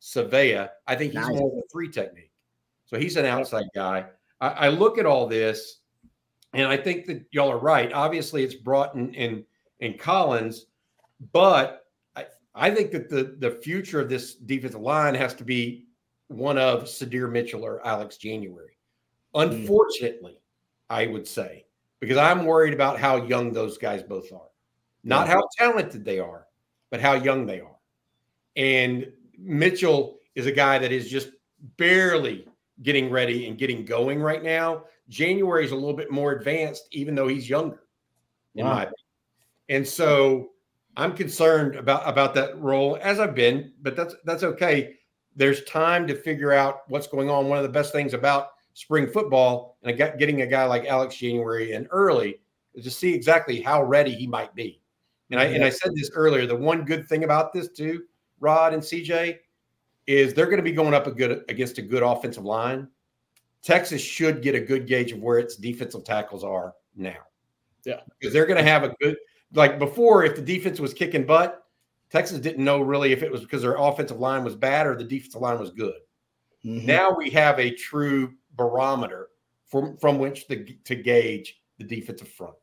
Savea. 0.00 0.70
I 0.86 0.94
think 0.94 1.12
he's 1.12 1.20
nice. 1.20 1.36
more 1.36 1.52
of 1.52 1.58
a 1.58 1.62
three 1.70 1.90
technique. 1.90 2.32
So 2.86 2.98
he's 2.98 3.16
an 3.16 3.26
outside 3.26 3.66
guy. 3.74 4.06
I, 4.40 4.48
I, 4.48 4.68
look 4.68 4.98
at 4.98 5.06
all 5.06 5.26
this 5.26 5.80
and 6.54 6.66
I 6.66 6.76
think 6.76 7.06
that 7.06 7.26
y'all 7.32 7.50
are 7.50 7.58
right. 7.58 7.92
Obviously, 7.92 8.44
it's 8.44 8.54
Broughton 8.54 9.14
and, 9.14 9.44
and 9.80 9.98
Collins, 9.98 10.66
but 11.32 11.85
I, 12.56 12.74
think 12.74 12.90
that 12.92 13.08
the, 13.08 13.36
the 13.38 13.50
future 13.50 14.00
of 14.00 14.08
this 14.08 14.34
defensive 14.34 14.80
line 14.80 15.14
has 15.14 15.34
to 15.34 15.44
be 15.44 15.86
one 16.28 16.58
of 16.58 16.84
Sydir 16.84 17.30
Mitchell 17.30 17.64
or 17.64 17.86
Alex 17.86 18.16
January. 18.16 18.78
Mm. 19.34 19.50
Unfortunately, 19.50 20.32
mm. 20.32 20.40
I 20.90 21.06
would 21.06 21.28
say 21.28 21.66
because 22.00 22.16
I'm 22.16 22.44
worried 22.44 22.74
about 22.74 22.98
how 22.98 23.24
young 23.24 23.52
those 23.52 23.78
guys 23.78 24.02
both 24.02 24.32
are. 24.32 24.48
Not 25.04 25.28
how 25.28 25.48
talented 25.56 26.04
they 26.04 26.18
are, 26.18 26.46
but 26.90 27.00
how 27.00 27.14
young 27.14 27.46
they 27.46 27.60
are. 27.60 27.76
And 28.56 29.12
Mitchell 29.38 30.18
is 30.34 30.46
a 30.46 30.52
guy 30.52 30.78
that 30.78 30.90
is 30.90 31.08
just 31.08 31.30
barely 31.76 32.46
getting 32.82 33.10
ready 33.10 33.46
and 33.46 33.56
getting 33.56 33.84
going 33.84 34.20
right 34.20 34.42
now. 34.42 34.84
January 35.08 35.64
is 35.64 35.70
a 35.70 35.74
little 35.74 35.94
bit 35.94 36.10
more 36.10 36.32
advanced, 36.32 36.88
even 36.90 37.14
though 37.14 37.28
he's 37.28 37.48
younger, 37.48 37.84
in 38.56 38.66
wow. 38.66 38.74
my 38.74 38.82
opinion. 38.82 38.94
And 39.68 39.86
so 39.86 40.50
I'm 40.96 41.14
concerned 41.14 41.76
about 41.76 42.08
about 42.08 42.34
that 42.34 42.58
role 42.58 42.98
as 43.02 43.20
I've 43.20 43.34
been, 43.34 43.72
but 43.82 43.96
that's 43.96 44.14
that's 44.24 44.42
okay. 44.42 44.96
There's 45.34 45.62
time 45.64 46.06
to 46.06 46.14
figure 46.14 46.52
out 46.52 46.88
what's 46.88 47.06
going 47.06 47.28
on. 47.28 47.48
One 47.48 47.58
of 47.58 47.64
the 47.64 47.70
best 47.70 47.92
things 47.92 48.14
about 48.14 48.48
spring 48.72 49.06
football 49.06 49.78
and 49.82 49.96
getting 49.96 50.42
a 50.42 50.46
guy 50.46 50.64
like 50.64 50.86
Alex 50.86 51.16
January 51.16 51.72
in 51.72 51.86
early 51.90 52.40
is 52.74 52.84
to 52.84 52.90
see 52.90 53.14
exactly 53.14 53.60
how 53.60 53.82
ready 53.82 54.14
he 54.14 54.26
might 54.26 54.54
be. 54.54 54.80
And 55.30 55.40
I 55.40 55.44
and 55.44 55.64
I 55.64 55.70
said 55.70 55.92
this 55.94 56.10
earlier. 56.14 56.46
The 56.46 56.56
one 56.56 56.84
good 56.84 57.06
thing 57.08 57.24
about 57.24 57.52
this 57.52 57.68
too, 57.68 58.04
Rod 58.40 58.72
and 58.72 58.82
CJ, 58.82 59.38
is 60.06 60.32
they're 60.32 60.46
going 60.46 60.58
to 60.58 60.62
be 60.62 60.72
going 60.72 60.94
up 60.94 61.06
a 61.06 61.10
good 61.10 61.44
against 61.48 61.78
a 61.78 61.82
good 61.82 62.02
offensive 62.02 62.44
line. 62.44 62.88
Texas 63.62 64.00
should 64.00 64.42
get 64.42 64.54
a 64.54 64.60
good 64.60 64.86
gauge 64.86 65.12
of 65.12 65.18
where 65.18 65.38
its 65.38 65.56
defensive 65.56 66.04
tackles 66.04 66.44
are 66.44 66.74
now. 66.94 67.16
Yeah, 67.84 68.00
because 68.18 68.32
they're 68.32 68.46
going 68.46 68.62
to 68.62 68.70
have 68.70 68.84
a 68.84 68.94
good 69.00 69.16
like 69.54 69.78
before. 69.78 70.24
If 70.24 70.36
the 70.36 70.42
defense 70.42 70.80
was 70.80 70.94
kicking 70.94 71.24
butt, 71.24 71.64
Texas 72.10 72.38
didn't 72.38 72.64
know 72.64 72.80
really 72.80 73.12
if 73.12 73.22
it 73.22 73.30
was 73.30 73.42
because 73.42 73.62
their 73.62 73.76
offensive 73.76 74.20
line 74.20 74.44
was 74.44 74.54
bad 74.54 74.86
or 74.86 74.96
the 74.96 75.04
defensive 75.04 75.40
line 75.40 75.58
was 75.58 75.70
good. 75.70 75.94
Mm-hmm. 76.64 76.86
Now 76.86 77.14
we 77.16 77.30
have 77.30 77.58
a 77.58 77.70
true 77.70 78.34
barometer 78.56 79.28
from 79.66 79.96
from 79.98 80.18
which 80.18 80.46
to, 80.48 80.64
to 80.64 80.94
gauge 80.94 81.60
the 81.78 81.84
defensive 81.84 82.28
front. 82.28 82.54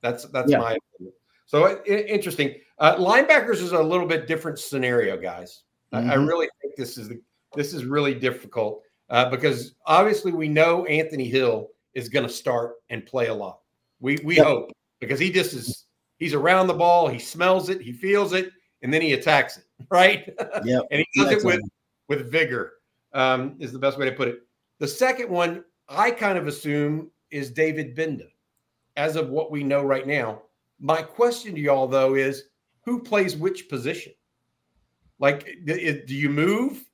That's 0.00 0.24
that's 0.26 0.50
yeah. 0.50 0.58
my 0.58 0.76
opinion. 0.94 1.14
So 1.46 1.66
it, 1.66 2.06
interesting. 2.06 2.56
Uh, 2.78 2.96
linebackers 2.96 3.60
is 3.60 3.72
a 3.72 3.82
little 3.82 4.06
bit 4.06 4.26
different 4.26 4.58
scenario, 4.58 5.16
guys. 5.16 5.62
Mm-hmm. 5.92 6.10
I, 6.10 6.14
I, 6.14 6.16
mm-hmm. 6.16 6.26
really 6.26 6.48
think 6.60 6.74
this 6.76 6.98
is 6.98 7.08
the, 7.08 7.20
this 7.54 7.74
is 7.74 7.84
really 7.84 8.14
difficult 8.14 8.82
uh, 9.10 9.28
because 9.28 9.74
obviously 9.86 10.32
we 10.32 10.48
know 10.48 10.84
Anthony 10.86 11.28
Hill 11.28 11.68
is 11.94 12.08
going 12.08 12.26
to 12.26 12.32
start 12.32 12.76
and 12.90 13.04
play 13.04 13.26
a 13.26 13.34
lot. 13.34 13.60
We 14.00 14.18
we 14.24 14.36
yep. 14.36 14.46
hope 14.46 14.72
because 15.00 15.20
he 15.20 15.30
just 15.30 15.52
is 15.52 15.86
he's 16.22 16.34
around 16.34 16.68
the 16.68 16.74
ball, 16.74 17.08
he 17.08 17.18
smells 17.18 17.68
it, 17.68 17.80
he 17.80 17.92
feels 17.92 18.32
it, 18.32 18.52
and 18.82 18.94
then 18.94 19.02
he 19.02 19.12
attacks 19.12 19.56
it, 19.58 19.64
right? 19.90 20.32
Yeah, 20.64 20.80
and 20.90 21.04
he 21.10 21.20
does 21.20 21.32
it 21.32 21.44
with 21.44 21.60
with 22.08 22.30
vigor. 22.30 22.74
Um, 23.14 23.56
is 23.58 23.72
the 23.72 23.78
best 23.78 23.98
way 23.98 24.06
to 24.06 24.16
put 24.16 24.28
it. 24.28 24.38
The 24.78 24.88
second 24.88 25.28
one, 25.28 25.64
I 25.86 26.10
kind 26.10 26.38
of 26.38 26.46
assume 26.46 27.10
is 27.30 27.50
David 27.50 27.94
Gbenda, 27.94 28.28
as 28.96 29.16
of 29.16 29.28
what 29.28 29.50
we 29.50 29.62
know 29.62 29.82
right 29.82 30.06
now. 30.06 30.42
My 30.80 31.02
question 31.02 31.54
to 31.54 31.60
y'all 31.60 31.86
though 31.86 32.14
is, 32.14 32.44
who 32.86 33.02
plays 33.02 33.36
which 33.36 33.68
position? 33.68 34.14
Like, 35.18 35.58
do 35.66 36.14
you 36.14 36.30
move? 36.30 36.84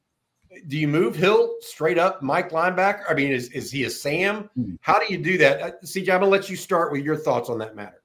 Do 0.66 0.78
you 0.78 0.88
move 0.88 1.14
Hill 1.14 1.54
straight 1.61 1.99
up, 1.99 2.23
Mike 2.23 2.50
linebacker? 2.50 3.02
I 3.08 3.14
mean, 3.14 3.30
is, 3.30 3.49
is 3.50 3.70
he 3.70 3.85
a 3.85 3.90
Sam? 3.90 4.50
Mm-hmm. 4.58 4.75
How 4.80 4.99
do 4.99 5.12
you 5.12 5.18
do 5.18 5.38
that? 5.38 5.62
Uh, 5.62 5.70
CJ, 5.85 6.08
I'm 6.08 6.20
gonna 6.20 6.26
let 6.26 6.50
you 6.50 6.56
start 6.56 6.90
with 6.90 7.04
your 7.04 7.16
thoughts 7.16 7.49
on 7.49 7.58
that 7.58 7.76
matter. 7.76 7.98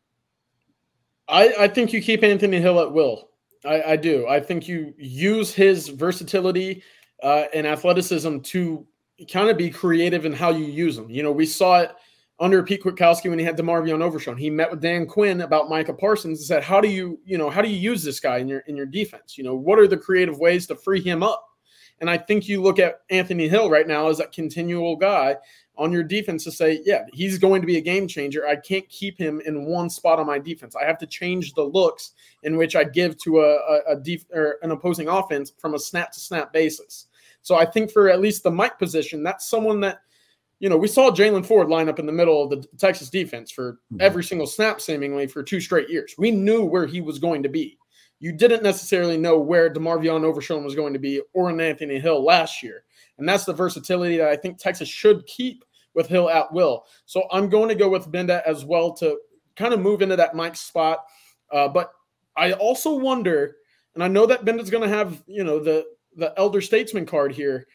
I, 1.27 1.53
I 1.59 1.67
think 1.67 1.93
you 1.93 2.01
keep 2.01 2.23
Anthony 2.23 2.59
Hill 2.59 2.79
at 2.79 2.91
will. 2.91 3.29
I, 3.65 3.93
I 3.93 3.95
do. 3.95 4.27
I 4.27 4.39
think 4.39 4.67
you 4.67 4.93
use 4.97 5.53
his 5.53 5.87
versatility 5.87 6.83
uh, 7.21 7.45
and 7.53 7.65
athleticism 7.65 8.39
to 8.39 8.85
kind 9.31 9.49
of 9.49 9.57
be 9.57 9.69
creative 9.69 10.25
in 10.25 10.33
how 10.33 10.49
you 10.49 10.65
use 10.65 10.97
him. 10.97 11.09
You 11.09 11.23
know, 11.23 11.31
we 11.31 11.45
saw 11.45 11.79
it 11.79 11.91
under 12.39 12.61
Pete 12.63 12.83
Kwiatkowski 12.83 13.29
when 13.29 13.39
he 13.39 13.45
had 13.45 13.57
DeMarvion 13.57 14.01
Overshown. 14.01 14.37
He 14.37 14.49
met 14.49 14.69
with 14.69 14.81
Dan 14.81 15.05
Quinn 15.05 15.41
about 15.41 15.69
Micah 15.69 15.93
Parsons 15.93 16.39
and 16.39 16.45
said, 16.45 16.63
"How 16.63 16.81
do 16.81 16.89
you, 16.89 17.19
you 17.23 17.37
know, 17.37 17.49
how 17.49 17.61
do 17.61 17.69
you 17.69 17.77
use 17.77 18.03
this 18.03 18.19
guy 18.19 18.39
in 18.39 18.47
your 18.47 18.59
in 18.61 18.75
your 18.75 18.85
defense? 18.85 19.37
You 19.37 19.43
know, 19.43 19.55
what 19.55 19.79
are 19.79 19.87
the 19.87 19.97
creative 19.97 20.39
ways 20.39 20.67
to 20.67 20.75
free 20.75 21.01
him 21.01 21.23
up?" 21.23 21.47
And 22.01 22.09
I 22.09 22.17
think 22.17 22.49
you 22.49 22.61
look 22.61 22.79
at 22.79 23.01
Anthony 23.09 23.47
Hill 23.47 23.69
right 23.69 23.87
now 23.87 24.09
as 24.09 24.17
that 24.17 24.33
continual 24.33 24.97
guy 24.97 25.37
on 25.75 25.91
your 25.91 26.03
defense 26.03 26.43
to 26.43 26.51
say, 26.51 26.81
yeah, 26.85 27.05
he's 27.13 27.39
going 27.39 27.61
to 27.61 27.65
be 27.65 27.77
a 27.77 27.81
game 27.81 28.07
changer. 28.07 28.47
I 28.47 28.55
can't 28.55 28.87
keep 28.89 29.17
him 29.17 29.41
in 29.45 29.65
one 29.65 29.89
spot 29.89 30.19
on 30.19 30.27
my 30.27 30.37
defense. 30.37 30.75
I 30.75 30.85
have 30.85 30.99
to 30.99 31.07
change 31.07 31.53
the 31.53 31.63
looks 31.63 32.11
in 32.43 32.57
which 32.57 32.75
I 32.75 32.83
give 32.83 33.17
to 33.19 33.41
a, 33.41 33.55
a, 33.55 33.79
a 33.93 33.95
def, 33.95 34.25
or 34.31 34.57
an 34.61 34.71
opposing 34.71 35.07
offense 35.07 35.51
from 35.57 35.73
a 35.73 35.79
snap 35.79 36.11
to 36.11 36.19
snap 36.19 36.53
basis. 36.53 37.07
So 37.41 37.55
I 37.55 37.65
think 37.65 37.91
for 37.91 38.09
at 38.09 38.21
least 38.21 38.43
the 38.43 38.51
Mike 38.51 38.77
position, 38.77 39.23
that's 39.23 39.49
someone 39.49 39.79
that, 39.81 39.99
you 40.59 40.69
know, 40.69 40.77
we 40.77 40.87
saw 40.87 41.11
Jaylan 41.11 41.45
Ford 41.45 41.69
line 41.69 41.89
up 41.89 41.99
in 41.99 42.05
the 42.05 42.11
middle 42.11 42.43
of 42.43 42.49
the 42.49 42.65
Texas 42.77 43.09
defense 43.09 43.51
for 43.51 43.73
mm-hmm. 43.73 43.97
every 43.99 44.23
single 44.23 44.47
snap, 44.47 44.79
seemingly 44.79 45.27
for 45.27 45.43
two 45.43 45.59
straight 45.59 45.89
years. 45.89 46.13
We 46.17 46.31
knew 46.31 46.63
where 46.63 46.85
he 46.85 47.01
was 47.01 47.19
going 47.19 47.43
to 47.43 47.49
be. 47.49 47.77
You 48.19 48.31
didn't 48.31 48.63
necessarily 48.63 49.17
know 49.17 49.37
where 49.39 49.73
DeMarvion 49.73 50.23
Overshown 50.23 50.63
was 50.63 50.75
going 50.75 50.93
to 50.93 50.99
be 50.99 51.21
or 51.33 51.49
an 51.49 51.59
Anthony 51.59 51.99
Hill 51.99 52.23
last 52.23 52.63
year. 52.63 52.85
And 53.23 53.29
that's 53.29 53.45
the 53.45 53.53
versatility 53.53 54.17
that 54.17 54.27
I 54.27 54.35
think 54.35 54.57
Texas 54.57 54.89
should 54.89 55.25
keep 55.27 55.63
with 55.93 56.07
Hill 56.07 56.29
at 56.29 56.51
will. 56.51 56.83
So 57.05 57.23
I'm 57.31 57.47
going 57.47 57.69
to 57.69 57.73
go 57.73 57.87
with 57.87 58.11
Gbenda 58.11 58.43
as 58.45 58.65
well 58.65 58.91
to 58.95 59.17
kind 59.55 59.73
of 59.73 59.79
move 59.79 60.01
into 60.01 60.17
that 60.17 60.35
Mike 60.35 60.57
spot. 60.57 61.05
Uh, 61.49 61.69
but 61.69 61.93
I 62.35 62.51
also 62.51 62.97
wonder, 62.97 63.55
and 63.95 64.03
I 64.03 64.09
know 64.09 64.25
that 64.25 64.43
Gbenda's 64.43 64.69
going 64.69 64.83
to 64.83 64.93
have, 64.93 65.23
you 65.25 65.45
know, 65.45 65.57
the 65.57 65.85
the 66.17 66.33
elder 66.37 66.59
statesman 66.59 67.05
card 67.05 67.31
here, 67.31 67.65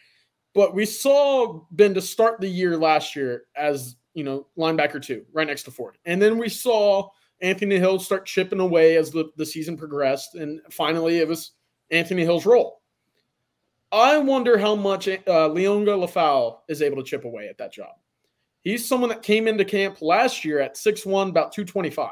but 0.52 0.74
we 0.74 0.84
saw 0.84 1.62
Gbenda 1.74 2.02
start 2.02 2.42
the 2.42 2.46
year 2.46 2.76
last 2.76 3.16
year 3.16 3.44
as, 3.56 3.96
you 4.12 4.24
know, 4.24 4.48
linebacker 4.58 5.02
two, 5.02 5.24
right 5.32 5.46
next 5.46 5.62
to 5.62 5.70
Ford. 5.70 5.96
And 6.04 6.20
then 6.20 6.36
we 6.36 6.50
saw 6.50 7.08
Anthony 7.40 7.78
Hill 7.78 8.00
start 8.00 8.26
chipping 8.26 8.60
away 8.60 8.98
as 8.98 9.10
the, 9.10 9.30
the 9.38 9.46
season 9.46 9.78
progressed. 9.78 10.34
And 10.34 10.60
finally, 10.70 11.20
it 11.20 11.26
was 11.26 11.52
Anthony 11.90 12.24
Hill's 12.24 12.44
role. 12.44 12.77
I 13.90 14.18
wonder 14.18 14.58
how 14.58 14.74
much 14.74 15.08
uh, 15.08 15.18
Liona 15.18 16.06
Lefau 16.06 16.58
is 16.68 16.82
able 16.82 16.98
to 16.98 17.08
chip 17.08 17.24
away 17.24 17.48
at 17.48 17.58
that 17.58 17.72
job. 17.72 17.94
He's 18.62 18.86
someone 18.86 19.08
that 19.08 19.22
came 19.22 19.48
into 19.48 19.64
camp 19.64 20.02
last 20.02 20.44
year 20.44 20.60
at 20.60 20.74
6'1, 20.74 21.30
about 21.30 21.52
225. 21.52 22.10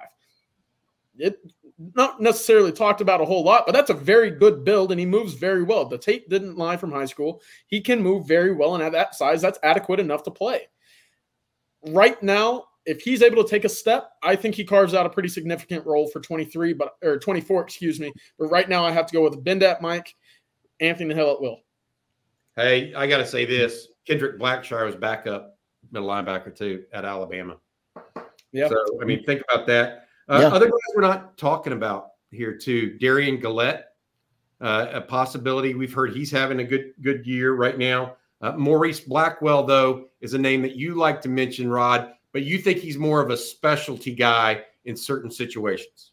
It 1.18 1.38
not 1.94 2.20
necessarily 2.20 2.72
talked 2.72 3.02
about 3.02 3.20
a 3.20 3.24
whole 3.24 3.44
lot, 3.44 3.66
but 3.66 3.72
that's 3.72 3.90
a 3.90 3.94
very 3.94 4.30
good 4.30 4.64
build 4.64 4.90
and 4.90 4.98
he 4.98 5.04
moves 5.04 5.34
very 5.34 5.62
well. 5.62 5.84
The 5.84 5.98
tape 5.98 6.28
didn't 6.30 6.56
lie 6.56 6.76
from 6.76 6.90
high 6.90 7.04
school. 7.04 7.42
He 7.66 7.80
can 7.80 8.02
move 8.02 8.26
very 8.26 8.54
well, 8.54 8.74
and 8.74 8.82
at 8.82 8.92
that 8.92 9.14
size, 9.14 9.42
that's 9.42 9.58
adequate 9.62 10.00
enough 10.00 10.22
to 10.24 10.30
play. 10.30 10.68
Right 11.88 12.20
now, 12.22 12.64
if 12.86 13.02
he's 13.02 13.22
able 13.22 13.42
to 13.42 13.50
take 13.50 13.64
a 13.64 13.68
step, 13.68 14.12
I 14.22 14.36
think 14.36 14.54
he 14.54 14.64
carves 14.64 14.94
out 14.94 15.06
a 15.06 15.10
pretty 15.10 15.28
significant 15.28 15.84
role 15.84 16.08
for 16.08 16.20
23, 16.20 16.72
but 16.72 16.96
or 17.02 17.18
24, 17.18 17.62
excuse 17.62 18.00
me. 18.00 18.12
But 18.38 18.46
right 18.46 18.68
now, 18.68 18.84
I 18.84 18.92
have 18.92 19.06
to 19.06 19.12
go 19.12 19.22
with 19.22 19.44
Gbenda 19.44 19.64
at 19.64 19.82
Mike, 19.82 20.14
Anthony 20.80 21.14
Hill 21.14 21.32
at 21.32 21.40
will. 21.40 21.60
Hey, 22.56 22.94
I 22.94 23.06
got 23.06 23.18
to 23.18 23.26
say 23.26 23.44
this: 23.44 23.88
Kendrick 24.06 24.38
Blackshire 24.38 24.84
was 24.84 24.96
backup 24.96 25.58
middle 25.92 26.08
linebacker 26.08 26.54
too 26.54 26.84
at 26.92 27.04
Alabama. 27.04 27.56
Yeah. 28.52 28.68
So 28.68 29.00
I 29.00 29.04
mean, 29.04 29.24
think 29.24 29.42
about 29.50 29.66
that. 29.66 30.08
Uh, 30.28 30.40
yeah. 30.40 30.48
Other 30.48 30.66
guys 30.66 30.80
we're 30.94 31.02
not 31.02 31.36
talking 31.36 31.72
about 31.72 32.08
here 32.30 32.56
too. 32.56 32.98
Derion 33.00 33.40
Gullette, 33.40 33.84
uh, 34.60 34.86
a 34.92 35.00
possibility. 35.00 35.74
We've 35.74 35.92
heard 35.92 36.12
he's 36.12 36.30
having 36.30 36.60
a 36.60 36.64
good 36.64 36.92
good 37.02 37.26
year 37.26 37.54
right 37.54 37.78
now. 37.78 38.16
Uh, 38.42 38.52
Morice 38.52 39.00
Blackwell, 39.00 39.64
though, 39.64 40.08
is 40.20 40.34
a 40.34 40.38
name 40.38 40.60
that 40.62 40.76
you 40.76 40.94
like 40.94 41.22
to 41.22 41.28
mention, 41.28 41.70
Rod 41.70 42.12
but 42.36 42.44
you 42.44 42.58
think 42.58 42.80
he's 42.80 42.98
more 42.98 43.22
of 43.22 43.30
a 43.30 43.36
specialty 43.36 44.14
guy 44.14 44.60
in 44.84 44.94
certain 44.94 45.30
situations. 45.30 46.12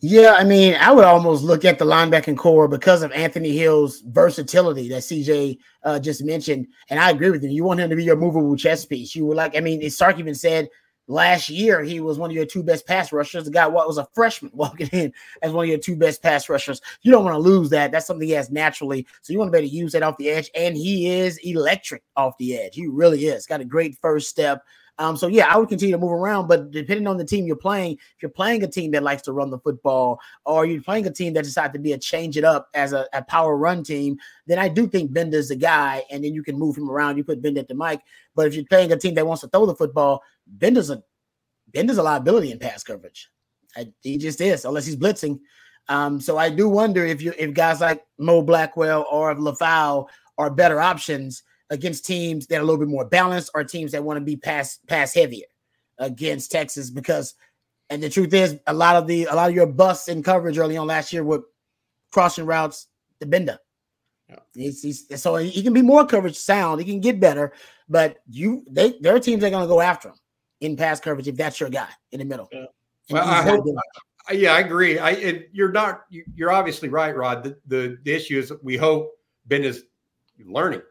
Yeah, 0.00 0.34
I 0.38 0.44
mean, 0.44 0.74
I 0.74 0.92
would 0.92 1.04
almost 1.04 1.42
look 1.42 1.64
at 1.64 1.78
the 1.78 1.86
linebacking 1.86 2.36
core 2.36 2.68
because 2.68 3.02
of 3.02 3.12
Anthony 3.12 3.56
Hill's 3.56 4.00
versatility 4.02 4.88
that 4.90 5.02
CJ 5.02 5.58
uh, 5.84 5.98
just 5.98 6.22
mentioned. 6.22 6.66
And 6.90 7.00
I 7.00 7.10
agree 7.10 7.30
with 7.30 7.42
you. 7.42 7.48
You 7.48 7.64
want 7.64 7.80
him 7.80 7.88
to 7.88 7.96
be 7.96 8.04
your 8.04 8.16
movable 8.16 8.56
chess 8.56 8.84
piece. 8.84 9.14
You 9.14 9.24
were 9.24 9.34
like, 9.34 9.56
I 9.56 9.60
mean, 9.60 9.88
Sark 9.90 10.18
even 10.18 10.34
said 10.34 10.68
Last 11.08 11.48
year, 11.48 11.84
he 11.84 12.00
was 12.00 12.18
one 12.18 12.30
of 12.30 12.36
your 12.36 12.46
two 12.46 12.64
best 12.64 12.84
pass 12.84 13.12
rushers. 13.12 13.44
The 13.44 13.50
guy 13.52 13.68
was 13.68 13.98
a 13.98 14.08
freshman 14.12 14.50
walking 14.54 14.88
in 14.88 15.12
as 15.42 15.52
one 15.52 15.64
of 15.64 15.68
your 15.68 15.78
two 15.78 15.94
best 15.94 16.20
pass 16.20 16.48
rushers. 16.48 16.80
You 17.02 17.12
don't 17.12 17.24
want 17.24 17.34
to 17.34 17.38
lose 17.38 17.70
that. 17.70 17.92
That's 17.92 18.06
something 18.06 18.26
he 18.26 18.34
has 18.34 18.50
naturally. 18.50 19.06
So 19.22 19.32
you 19.32 19.38
want 19.38 19.48
to 19.48 19.52
be 19.52 19.58
able 19.58 19.68
to 19.68 19.76
use 19.76 19.92
that 19.92 20.02
off 20.02 20.16
the 20.16 20.30
edge. 20.30 20.50
And 20.56 20.76
he 20.76 21.08
is 21.08 21.38
electric 21.38 22.02
off 22.16 22.36
the 22.38 22.58
edge. 22.58 22.74
He 22.74 22.88
really 22.88 23.26
is. 23.26 23.46
Got 23.46 23.60
a 23.60 23.64
great 23.64 23.96
first 24.00 24.28
step. 24.28 24.64
Um, 24.98 25.16
so 25.16 25.26
yeah, 25.26 25.52
I 25.52 25.58
would 25.58 25.68
continue 25.68 25.94
to 25.94 26.00
move 26.00 26.12
around, 26.12 26.48
but 26.48 26.70
depending 26.70 27.06
on 27.06 27.18
the 27.18 27.24
team 27.24 27.46
you're 27.46 27.56
playing, 27.56 27.92
if 27.92 28.22
you're 28.22 28.30
playing 28.30 28.62
a 28.62 28.66
team 28.66 28.92
that 28.92 29.02
likes 29.02 29.22
to 29.22 29.32
run 29.32 29.50
the 29.50 29.58
football, 29.58 30.18
or 30.46 30.64
you're 30.64 30.82
playing 30.82 31.06
a 31.06 31.12
team 31.12 31.34
that 31.34 31.44
decides 31.44 31.74
to 31.74 31.78
be 31.78 31.92
a 31.92 31.98
change 31.98 32.38
it 32.38 32.44
up 32.44 32.68
as 32.72 32.94
a, 32.94 33.06
a 33.12 33.22
power 33.22 33.56
run 33.56 33.82
team, 33.82 34.16
then 34.46 34.58
I 34.58 34.68
do 34.68 34.86
think 34.86 35.12
Gbenda's 35.12 35.48
the 35.48 35.56
guy, 35.56 36.02
and 36.10 36.24
then 36.24 36.32
you 36.32 36.42
can 36.42 36.58
move 36.58 36.78
him 36.78 36.90
around. 36.90 37.18
You 37.18 37.24
put 37.24 37.42
Gbenda 37.42 37.58
at 37.58 37.68
the 37.68 37.74
Mike. 37.74 38.00
But 38.34 38.46
if 38.46 38.54
you're 38.54 38.64
playing 38.64 38.92
a 38.92 38.96
team 38.96 39.14
that 39.14 39.26
wants 39.26 39.42
to 39.42 39.48
throw 39.48 39.66
the 39.66 39.74
football, 39.74 40.22
Gbenda's 40.58 40.90
a 40.90 41.02
Gbenda's 41.72 41.98
a 41.98 42.02
liability 42.02 42.52
in 42.52 42.58
pass 42.58 42.82
coverage. 42.82 43.30
I, 43.76 43.92
he 44.00 44.16
just 44.16 44.40
is, 44.40 44.64
unless 44.64 44.86
he's 44.86 44.96
blitzing. 44.96 45.40
Um, 45.88 46.20
so 46.20 46.38
I 46.38 46.48
do 46.48 46.68
wonder 46.68 47.04
if 47.04 47.20
you 47.20 47.34
if 47.38 47.52
guys 47.52 47.80
like 47.80 48.02
Mo 48.18 48.40
Blackwell 48.40 49.06
or 49.10 49.34
Lefau 49.34 50.08
are 50.38 50.50
better 50.50 50.80
options 50.80 51.42
against 51.70 52.06
teams 52.06 52.46
that 52.46 52.56
are 52.56 52.62
a 52.62 52.64
little 52.64 52.78
bit 52.78 52.88
more 52.88 53.04
balanced 53.04 53.50
or 53.54 53.64
teams 53.64 53.92
that 53.92 54.04
want 54.04 54.18
to 54.18 54.24
be 54.24 54.36
pass 54.36 54.78
pass 54.86 55.14
heavier 55.14 55.46
against 55.98 56.50
Texas 56.50 56.90
because 56.90 57.34
and 57.90 58.02
the 58.02 58.10
truth 58.10 58.32
is 58.34 58.58
a 58.66 58.74
lot 58.74 58.96
of 58.96 59.06
the 59.06 59.24
a 59.24 59.34
lot 59.34 59.48
of 59.48 59.54
your 59.54 59.66
busts 59.66 60.08
in 60.08 60.22
coverage 60.22 60.58
early 60.58 60.76
on 60.76 60.86
last 60.86 61.12
year 61.12 61.24
were 61.24 61.42
crossing 62.12 62.46
routes 62.46 62.88
to 63.20 63.26
Gbenda. 63.26 63.58
Yeah. 64.28 64.36
He's, 64.54 64.82
he's, 64.82 65.22
so 65.22 65.36
he 65.36 65.62
can 65.62 65.72
be 65.72 65.82
more 65.82 66.04
coverage 66.04 66.36
sound. 66.36 66.80
He 66.80 66.86
can 66.86 67.00
get 67.00 67.20
better, 67.20 67.52
but 67.88 68.18
you 68.28 68.64
they 68.68 68.98
there 69.00 69.14
are 69.14 69.20
teams 69.20 69.40
that 69.40 69.48
are 69.48 69.50
going 69.50 69.62
to 69.62 69.68
go 69.68 69.80
after 69.80 70.08
him 70.08 70.16
in 70.60 70.76
pass 70.76 70.98
coverage 70.98 71.28
if 71.28 71.36
that's 71.36 71.60
your 71.60 71.70
guy 71.70 71.88
in 72.12 72.18
the 72.18 72.24
middle. 72.24 72.48
Yeah. 72.50 72.64
Well, 73.10 73.24
I 73.24 73.42
hope, 73.42 73.64
yeah, 74.32 74.54
I 74.54 74.60
agree. 74.60 74.98
I 74.98 75.10
it, 75.10 75.50
you're 75.52 75.70
not 75.70 76.02
you're 76.10 76.50
obviously 76.50 76.88
right, 76.88 77.16
Rod. 77.16 77.44
The, 77.44 77.56
the, 77.66 77.98
the 78.02 78.12
issue 78.12 78.38
is 78.38 78.52
we 78.62 78.76
hope 78.76 79.12
Ben 79.46 79.62
is 79.62 79.84
learning, 80.44 80.82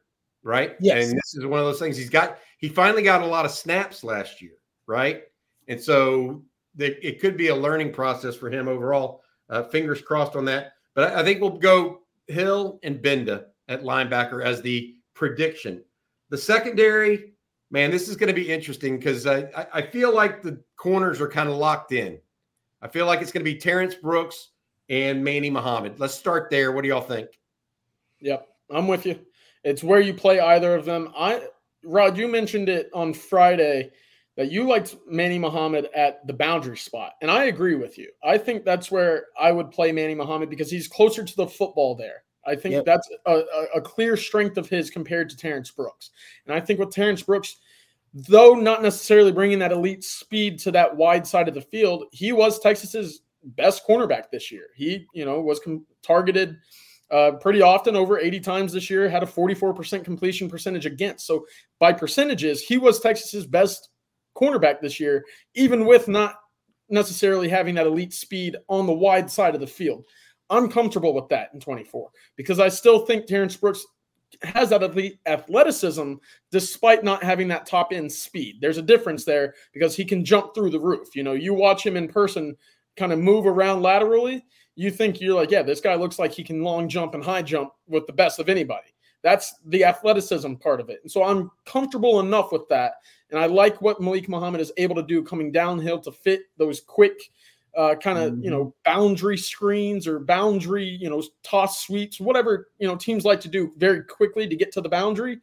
right? 0.46 0.76
Yes. 0.80 1.10
And 1.10 1.18
this 1.18 1.36
is 1.36 1.46
one 1.46 1.60
of 1.60 1.66
those 1.66 1.80
things 1.80 1.98
he's 1.98 2.10
got. 2.10 2.38
He 2.60 2.70
finally 2.70 3.02
got 3.02 3.22
a 3.22 3.26
lot 3.26 3.44
of 3.44 3.52
snaps 3.52 4.04
last 4.04 4.42
year, 4.42 4.54
right? 4.88 5.24
And 5.68 5.82
so 5.82 6.44
the, 6.76 7.06
it 7.06 7.20
could 7.20 7.36
be 7.36 7.48
a 7.48 7.56
learning 7.56 7.92
process 7.92 8.36
for 8.36 8.50
him 8.50 8.70
overall. 8.70 9.24
Uh, 9.50 9.64
fingers 9.64 10.02
crossed 10.02 10.36
on 10.36 10.46
that. 10.46 10.74
But 10.94 11.12
I, 11.12 11.20
I 11.20 11.24
think 11.24 11.42
we'll 11.42 11.58
go 11.58 12.04
Hill 12.28 12.80
and 12.84 13.02
Gbenda 13.02 13.46
at 13.68 13.84
linebacker 13.84 14.44
as 14.44 14.62
the 14.62 14.96
prediction. 15.16 15.84
The 16.30 16.38
secondary, 16.38 17.34
man, 17.72 17.90
this 17.90 18.08
is 18.08 18.16
going 18.16 18.34
to 18.34 18.34
be 18.34 18.52
interesting 18.52 18.98
because 18.98 19.26
I, 19.26 19.48
I 19.74 19.82
feel 19.82 20.14
like 20.14 20.42
the 20.42 20.62
corners 20.78 21.20
are 21.22 21.28
kind 21.28 21.50
of 21.50 21.56
locked 21.56 21.92
in. 21.92 22.20
I 22.82 22.88
feel 22.88 23.08
like 23.08 23.22
it's 23.22 23.32
going 23.32 23.44
to 23.44 23.52
be 23.52 23.58
Terrence 23.58 23.96
Brooks 23.96 24.50
and 24.90 25.24
Manny 25.24 25.50
Muhammad. 25.50 26.00
Let's 26.00 26.14
start 26.14 26.52
there. 26.52 26.72
What 26.72 26.84
do 26.84 26.88
y'all 26.90 27.02
think? 27.02 27.30
Yep, 28.20 28.48
I'm 28.70 28.88
with 28.88 29.08
you. 29.08 29.20
It's 29.66 29.84
where 29.84 30.00
you 30.00 30.14
play 30.14 30.40
either 30.40 30.74
of 30.76 30.86
them. 30.86 31.12
I 31.18 31.42
Rod, 31.84 32.18
you 32.18 32.28
mentioned 32.28 32.70
it 32.70 32.90
on 32.94 33.14
Friday 33.14 33.92
that 34.38 34.52
you 34.52 34.68
liked 34.68 34.96
Manny 35.08 35.40
Muhammad 35.40 35.90
at 35.96 36.26
the 36.28 36.34
boundary 36.34 36.78
spot. 36.78 37.14
And 37.22 37.32
I 37.32 37.46
agree 37.46 37.76
with 37.76 37.98
you. 37.98 38.10
I 38.24 38.38
think 38.38 38.64
that's 38.64 38.92
where 38.92 39.26
I 39.40 39.52
would 39.52 39.72
play 39.72 39.92
Manny 39.92 40.16
Muhammad 40.16 40.50
because 40.50 40.70
he's 40.70 40.88
closer 40.88 41.24
to 41.24 41.36
the 41.36 41.48
football 41.48 41.96
there. 41.96 42.24
I 42.46 42.56
think 42.56 42.74
yep. 42.74 42.86
that's 42.86 43.10
a, 43.26 43.44
a, 43.74 43.82
clear 43.82 44.16
strength 44.16 44.58
of 44.58 44.70
his 44.70 44.92
compared 44.92 45.30
to 45.30 45.38
Terrence 45.38 45.72
Brooks. 45.72 46.12
And 46.46 46.54
I 46.54 46.60
think 46.60 46.80
with 46.80 46.92
Terrence 46.92 47.24
Brooks, 47.24 47.58
though 48.14 48.54
not 48.54 48.84
necessarily 48.84 49.32
bringing 49.32 49.58
that 49.60 49.72
elite 49.72 50.04
speed 50.04 50.60
to 50.60 50.72
that 50.72 50.96
wide 50.96 51.26
side 51.26 51.48
of 51.48 51.56
the 51.56 51.62
field, 51.62 52.06
he 52.12 52.34
was 52.34 52.60
Texas's 52.60 53.22
best 53.44 53.88
cornerback 53.88 54.30
this 54.32 54.52
year. 54.52 54.68
He, 54.76 55.08
you 55.14 55.26
know, 55.26 55.42
was 55.42 55.60
com- 55.60 55.88
targeted 56.04 56.58
uh, 57.12 57.34
pretty 57.40 57.62
often 57.62 57.96
over 57.96 58.20
80 58.20 58.40
times 58.40 58.74
this 58.74 58.90
year, 58.90 59.08
had 59.08 59.24
a 59.24 59.28
44% 59.28 60.04
completion 60.04 60.50
percentage 60.50 60.86
against. 60.86 61.28
So 61.28 61.46
by 61.80 61.94
percentages, 61.94 62.62
he 62.62 62.78
was 62.78 63.00
Texas's 63.00 63.46
best 63.46 63.90
cornerback 64.36 64.82
this 64.82 65.00
year, 65.00 65.24
even 65.54 65.86
with 65.86 66.08
not 66.08 66.36
necessarily 66.90 67.48
having 67.50 67.76
that 67.76 67.88
elite 67.88 68.14
speed 68.14 68.58
on 68.68 68.86
the 68.86 68.94
wide 68.94 69.30
side 69.30 69.56
of 69.56 69.62
the 69.62 69.68
field. 69.68 70.06
I'm 70.50 70.70
comfortable 70.70 71.14
with 71.14 71.28
that 71.30 71.50
in 71.54 71.60
24 71.60 72.10
because 72.36 72.60
I 72.60 72.70
still 72.70 73.06
think 73.06 73.26
Terrence 73.26 73.56
Brooks 73.56 73.86
has 74.44 74.70
that 74.70 74.84
elite 74.84 75.20
athleticism 75.26 76.16
despite 76.52 77.04
not 77.04 77.24
having 77.24 77.48
that 77.48 77.66
top 77.66 77.92
end 77.92 78.12
speed. 78.12 78.58
There's 78.62 78.78
a 78.78 78.84
difference 78.84 79.24
there 79.24 79.56
because 79.74 79.96
he 79.96 80.06
can 80.06 80.26
jump 80.26 80.54
through 80.54 80.72
the 80.72 80.80
roof. 80.80 81.16
You 81.16 81.24
know, 81.24 81.34
you 81.34 81.54
watch 81.54 81.86
him 81.86 81.98
in 81.98 82.08
person 82.08 82.56
kind 82.98 83.12
of 83.12 83.20
move 83.20 83.46
around 83.46 83.82
laterally, 83.82 84.46
you 84.76 84.92
think 84.92 85.22
you're 85.22 85.36
like, 85.36 85.52
yeah, 85.52 85.62
this 85.62 85.82
guy 85.82 85.96
looks 85.96 86.20
like 86.20 86.32
he 86.32 86.44
can 86.44 86.62
long 86.62 86.90
jump 86.90 87.14
and 87.14 87.24
high 87.24 87.42
jump 87.42 87.72
with 87.88 88.06
the 88.08 88.14
best 88.14 88.40
of 88.40 88.50
anybody. 88.50 88.88
That's 89.24 89.56
the 89.66 89.84
athleticism 89.84 90.54
part 90.56 90.80
of 90.80 90.90
it. 90.90 91.00
And 91.02 91.12
so 91.12 91.24
I'm 91.24 91.50
comfortable 91.66 92.20
enough 92.20 92.52
with 92.52 92.68
that. 92.70 92.96
And 93.32 93.40
I 93.40 93.48
like 93.48 93.82
what 93.82 94.00
Malik 94.00 94.30
Muhammad 94.30 94.62
is 94.62 94.72
able 94.78 94.96
to 94.96 95.04
do 95.04 95.24
coming 95.24 95.52
downhill 95.52 96.00
to 96.02 96.12
fit 96.12 96.42
those 96.58 96.82
quick 96.82 97.32
uh, 97.76 97.96
kind 97.96 98.18
of, 98.18 98.34
mm-hmm. 98.34 98.44
you 98.44 98.52
know, 98.52 98.74
boundary 98.86 99.38
screens 99.38 100.08
or 100.08 100.20
boundary, 100.20 100.86
you 100.86 101.10
know, 101.10 101.24
toss 101.44 101.86
sweeps, 101.86 102.20
whatever, 102.20 102.70
you 102.80 102.88
know, 102.88 102.96
teams 102.96 103.26
like 103.26 103.42
to 103.42 103.50
do 103.50 103.74
very 103.78 104.04
quickly 104.04 104.48
to 104.48 104.56
get 104.56 104.72
to 104.72 104.82
the 104.82 104.90
boundary 104.90 105.40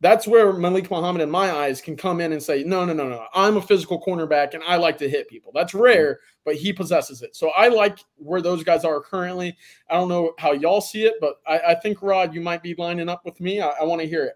that's 0.00 0.26
where 0.26 0.52
Malik 0.52 0.90
Muhammad, 0.90 1.20
in 1.20 1.30
my 1.30 1.52
eyes, 1.52 1.80
can 1.80 1.96
come 1.96 2.20
in 2.20 2.32
and 2.32 2.42
say, 2.42 2.64
no, 2.64 2.84
no, 2.84 2.92
no, 2.94 3.08
no, 3.08 3.26
I'm 3.34 3.58
a 3.58 3.62
physical 3.62 4.02
cornerback 4.02 4.54
and 4.54 4.62
I 4.64 4.76
like 4.76 4.96
to 4.98 5.08
hit 5.08 5.28
people. 5.28 5.52
That's 5.54 5.74
rare, 5.74 6.20
but 6.44 6.56
he 6.56 6.72
possesses 6.72 7.20
it. 7.20 7.36
So 7.36 7.50
I 7.50 7.68
like 7.68 7.98
where 8.16 8.40
those 8.40 8.64
guys 8.64 8.84
are 8.84 9.00
currently. 9.00 9.56
I 9.90 9.94
don't 9.94 10.08
know 10.08 10.32
how 10.38 10.52
y'all 10.52 10.80
see 10.80 11.04
it, 11.04 11.14
but 11.20 11.36
I, 11.46 11.58
I 11.58 11.74
think, 11.74 12.00
Rod, 12.00 12.34
you 12.34 12.40
might 12.40 12.62
be 12.62 12.74
lining 12.78 13.08
up 13.10 13.24
with 13.24 13.40
me. 13.40 13.60
I, 13.60 13.68
I 13.68 13.84
want 13.84 14.00
to 14.00 14.08
hear 14.08 14.24
it. 14.24 14.34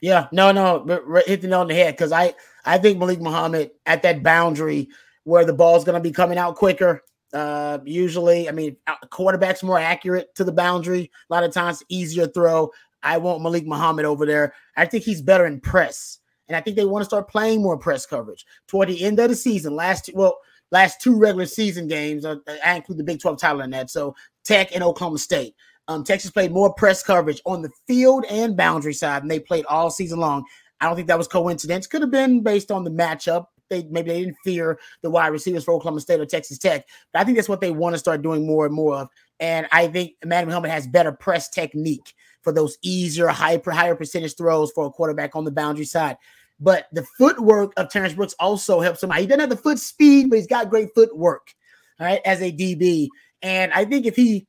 Yeah, 0.00 0.26
no, 0.32 0.52
no, 0.52 0.84
hit 1.26 1.40
the 1.40 1.48
nail 1.48 1.60
on 1.60 1.68
the 1.68 1.74
head 1.74 1.94
because 1.94 2.12
I, 2.12 2.34
I 2.64 2.76
think 2.78 2.98
Malik 2.98 3.20
Muhammad 3.20 3.70
at 3.86 4.02
that 4.02 4.22
boundary 4.22 4.88
where 5.24 5.44
the 5.44 5.52
ball's 5.52 5.84
going 5.84 5.94
to 5.94 6.00
be 6.00 6.12
coming 6.12 6.36
out 6.36 6.56
quicker. 6.56 7.02
Uh, 7.32 7.78
usually, 7.84 8.48
I 8.48 8.52
mean, 8.52 8.76
quarterback's 9.10 9.62
more 9.62 9.78
accurate 9.78 10.34
to 10.36 10.44
the 10.44 10.52
boundary. 10.52 11.10
A 11.28 11.34
lot 11.34 11.44
of 11.44 11.52
times, 11.52 11.82
easier 11.88 12.26
throw. 12.26 12.70
I 13.06 13.18
want 13.18 13.40
Malik 13.40 13.66
Muhammad 13.66 14.04
over 14.04 14.26
there. 14.26 14.52
I 14.76 14.84
think 14.84 15.04
he's 15.04 15.22
better 15.22 15.46
in 15.46 15.60
press. 15.60 16.18
And 16.48 16.56
I 16.56 16.60
think 16.60 16.76
they 16.76 16.84
want 16.84 17.02
to 17.02 17.06
start 17.06 17.28
playing 17.28 17.62
more 17.62 17.78
press 17.78 18.04
coverage 18.04 18.44
toward 18.66 18.88
the 18.88 19.04
end 19.04 19.20
of 19.20 19.28
the 19.28 19.36
season. 19.36 19.76
Last 19.76 20.10
well, 20.12 20.38
last 20.72 21.00
two 21.00 21.16
regular 21.16 21.46
season 21.46 21.86
games, 21.86 22.24
uh, 22.24 22.36
I 22.64 22.74
include 22.74 22.98
the 22.98 23.04
Big 23.04 23.20
12 23.20 23.38
title 23.38 23.60
in 23.60 23.70
that. 23.70 23.90
So 23.90 24.16
Tech 24.44 24.74
and 24.74 24.82
Oklahoma 24.82 25.18
State. 25.18 25.54
Um, 25.88 26.02
Texas 26.02 26.32
played 26.32 26.50
more 26.50 26.74
press 26.74 27.04
coverage 27.04 27.40
on 27.46 27.62
the 27.62 27.70
field 27.86 28.24
and 28.28 28.56
boundary 28.56 28.92
side, 28.92 29.22
and 29.22 29.30
they 29.30 29.38
played 29.38 29.64
all 29.66 29.88
season 29.88 30.18
long. 30.18 30.44
I 30.80 30.86
don't 30.86 30.96
think 30.96 31.06
that 31.06 31.18
was 31.18 31.28
coincidence. 31.28 31.86
Could 31.86 32.02
have 32.02 32.10
been 32.10 32.42
based 32.42 32.72
on 32.72 32.82
the 32.82 32.90
matchup. 32.90 33.46
They 33.70 33.84
maybe 33.84 34.10
they 34.10 34.24
didn't 34.24 34.36
fear 34.42 34.80
the 35.02 35.10
wide 35.10 35.28
receivers 35.28 35.64
for 35.64 35.74
Oklahoma 35.74 36.00
State 36.00 36.20
or 36.20 36.26
Texas 36.26 36.58
Tech, 36.58 36.86
but 37.12 37.20
I 37.20 37.24
think 37.24 37.36
that's 37.36 37.48
what 37.48 37.60
they 37.60 37.70
want 37.70 37.94
to 37.94 37.98
start 37.98 38.22
doing 38.22 38.46
more 38.46 38.66
and 38.66 38.74
more 38.74 38.96
of. 38.96 39.08
And 39.38 39.68
I 39.70 39.86
think 39.86 40.14
Manny 40.24 40.46
Muhammad 40.46 40.70
has 40.70 40.86
better 40.88 41.12
press 41.12 41.48
technique 41.48 42.14
for 42.46 42.52
those 42.52 42.78
easier, 42.80 43.26
higher, 43.26 43.60
higher 43.66 43.96
percentage 43.96 44.36
throws 44.36 44.70
for 44.70 44.86
a 44.86 44.90
quarterback 44.90 45.34
on 45.34 45.44
the 45.44 45.50
boundary 45.50 45.84
side. 45.84 46.16
But 46.60 46.86
the 46.92 47.02
footwork 47.18 47.72
of 47.76 47.90
Terrence 47.90 48.14
Brooks 48.14 48.36
also 48.38 48.78
helps 48.78 49.02
him. 49.02 49.10
He 49.10 49.26
doesn't 49.26 49.40
have 49.40 49.50
the 49.50 49.56
foot 49.56 49.80
speed, 49.80 50.30
but 50.30 50.36
he's 50.36 50.46
got 50.46 50.70
great 50.70 50.90
footwork, 50.94 51.52
all 51.98 52.06
right, 52.06 52.20
as 52.24 52.40
a 52.42 52.52
DB. 52.52 53.08
And 53.42 53.72
I 53.72 53.84
think 53.84 54.06
if 54.06 54.14
he 54.14 54.46